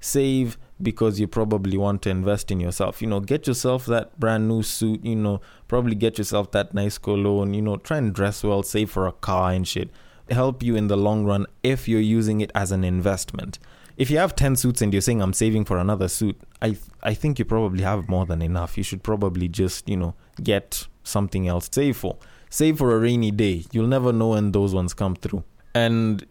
Save 0.00 0.58
because 0.80 1.18
you 1.18 1.26
probably 1.26 1.76
want 1.76 2.02
to 2.02 2.10
invest 2.10 2.50
in 2.50 2.60
yourself. 2.60 3.02
You 3.02 3.08
know, 3.08 3.20
get 3.20 3.46
yourself 3.46 3.86
that 3.86 4.18
brand 4.18 4.48
new 4.48 4.62
suit, 4.62 5.04
you 5.04 5.16
know, 5.16 5.40
probably 5.66 5.94
get 5.94 6.18
yourself 6.18 6.52
that 6.52 6.74
nice 6.74 6.98
cologne, 6.98 7.54
you 7.54 7.62
know, 7.62 7.76
try 7.76 7.98
and 7.98 8.14
dress 8.14 8.44
well, 8.44 8.62
save 8.62 8.90
for 8.90 9.06
a 9.06 9.12
car 9.12 9.52
and 9.52 9.66
shit. 9.66 9.90
Help 10.30 10.62
you 10.62 10.76
in 10.76 10.88
the 10.88 10.96
long 10.96 11.24
run 11.24 11.46
if 11.62 11.88
you're 11.88 12.00
using 12.00 12.40
it 12.40 12.52
as 12.54 12.70
an 12.70 12.84
investment. 12.84 13.58
If 13.96 14.10
you 14.10 14.18
have 14.18 14.36
10 14.36 14.54
suits 14.56 14.80
and 14.80 14.92
you're 14.92 15.02
saying 15.02 15.20
I'm 15.20 15.32
saving 15.32 15.64
for 15.64 15.78
another 15.78 16.06
suit, 16.06 16.40
I 16.62 16.76
I 17.02 17.14
think 17.14 17.38
you 17.38 17.44
probably 17.44 17.82
have 17.82 18.08
more 18.08 18.26
than 18.26 18.42
enough. 18.42 18.76
You 18.78 18.84
should 18.84 19.02
probably 19.02 19.48
just, 19.48 19.88
you 19.88 19.96
know, 19.96 20.14
get 20.40 20.86
something 21.02 21.48
else 21.48 21.68
save 21.72 21.96
for. 21.96 22.16
Save 22.50 22.78
for 22.78 22.94
a 22.94 22.98
rainy 22.98 23.30
day. 23.30 23.64
You'll 23.72 23.88
never 23.88 24.12
know 24.12 24.28
when 24.28 24.52
those 24.52 24.74
ones 24.74 24.94
come 24.94 25.16
through. 25.16 25.42
And 25.74 26.24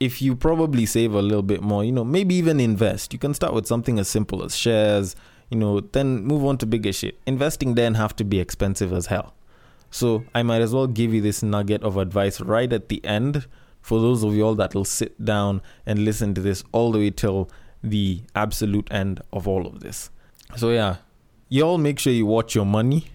if 0.00 0.20
you 0.20 0.34
probably 0.36 0.86
save 0.86 1.14
a 1.14 1.22
little 1.22 1.42
bit 1.42 1.62
more, 1.62 1.84
you 1.84 1.92
know, 1.92 2.04
maybe 2.04 2.34
even 2.34 2.60
invest. 2.60 3.12
You 3.12 3.18
can 3.18 3.34
start 3.34 3.54
with 3.54 3.66
something 3.66 3.98
as 3.98 4.08
simple 4.08 4.42
as 4.42 4.56
shares, 4.56 5.14
you 5.50 5.58
know, 5.58 5.80
then 5.80 6.24
move 6.24 6.44
on 6.44 6.58
to 6.58 6.66
bigger 6.66 6.92
shit. 6.92 7.18
Investing 7.26 7.74
then 7.74 7.94
have 7.94 8.16
to 8.16 8.24
be 8.24 8.40
expensive 8.40 8.92
as 8.92 9.06
hell. 9.06 9.34
So 9.90 10.24
I 10.34 10.42
might 10.42 10.60
as 10.60 10.74
well 10.74 10.88
give 10.88 11.14
you 11.14 11.20
this 11.20 11.42
nugget 11.42 11.82
of 11.84 11.96
advice 11.96 12.40
right 12.40 12.72
at 12.72 12.88
the 12.88 13.04
end 13.04 13.46
for 13.80 14.00
those 14.00 14.24
of 14.24 14.34
y'all 14.34 14.54
that'll 14.54 14.84
sit 14.84 15.24
down 15.24 15.62
and 15.86 16.04
listen 16.04 16.34
to 16.34 16.40
this 16.40 16.64
all 16.72 16.90
the 16.90 16.98
way 16.98 17.10
till 17.10 17.48
the 17.82 18.22
absolute 18.34 18.90
end 18.90 19.20
of 19.32 19.46
all 19.46 19.66
of 19.66 19.80
this. 19.80 20.10
So 20.56 20.70
yeah, 20.70 20.96
y'all 21.48 21.78
make 21.78 21.98
sure 21.98 22.12
you 22.12 22.26
watch 22.26 22.54
your 22.54 22.64
money, 22.64 23.08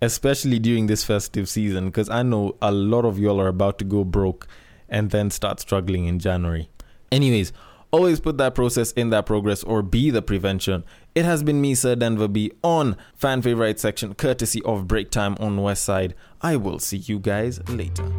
especially 0.00 0.58
during 0.58 0.86
this 0.86 1.02
festive 1.02 1.48
season, 1.48 1.86
because 1.86 2.10
I 2.10 2.22
know 2.22 2.56
a 2.60 2.70
lot 2.70 3.04
of 3.04 3.18
y'all 3.18 3.40
are 3.40 3.48
about 3.48 3.78
to 3.78 3.84
go 3.84 4.04
broke 4.04 4.46
and 4.88 5.10
then 5.10 5.30
start 5.30 5.60
struggling 5.60 6.06
in 6.06 6.18
January. 6.18 6.68
Anyways, 7.12 7.52
always 7.90 8.20
put 8.20 8.38
that 8.38 8.54
process 8.54 8.92
in 8.92 9.10
that 9.10 9.26
progress 9.26 9.62
or 9.62 9.82
be 9.82 10.10
the 10.10 10.22
prevention. 10.22 10.84
It 11.14 11.24
has 11.24 11.42
been 11.42 11.60
me, 11.60 11.74
Sir 11.74 11.96
Denver 11.96 12.28
B, 12.28 12.52
on 12.62 12.96
fan 13.14 13.42
favorite 13.42 13.80
section, 13.80 14.14
courtesy 14.14 14.62
of 14.62 14.86
Break 14.86 15.10
Time 15.10 15.36
on 15.40 15.62
West 15.62 15.84
Side. 15.84 16.14
I 16.42 16.56
will 16.56 16.78
see 16.78 16.98
you 16.98 17.18
guys 17.18 17.60
later. 17.68 18.10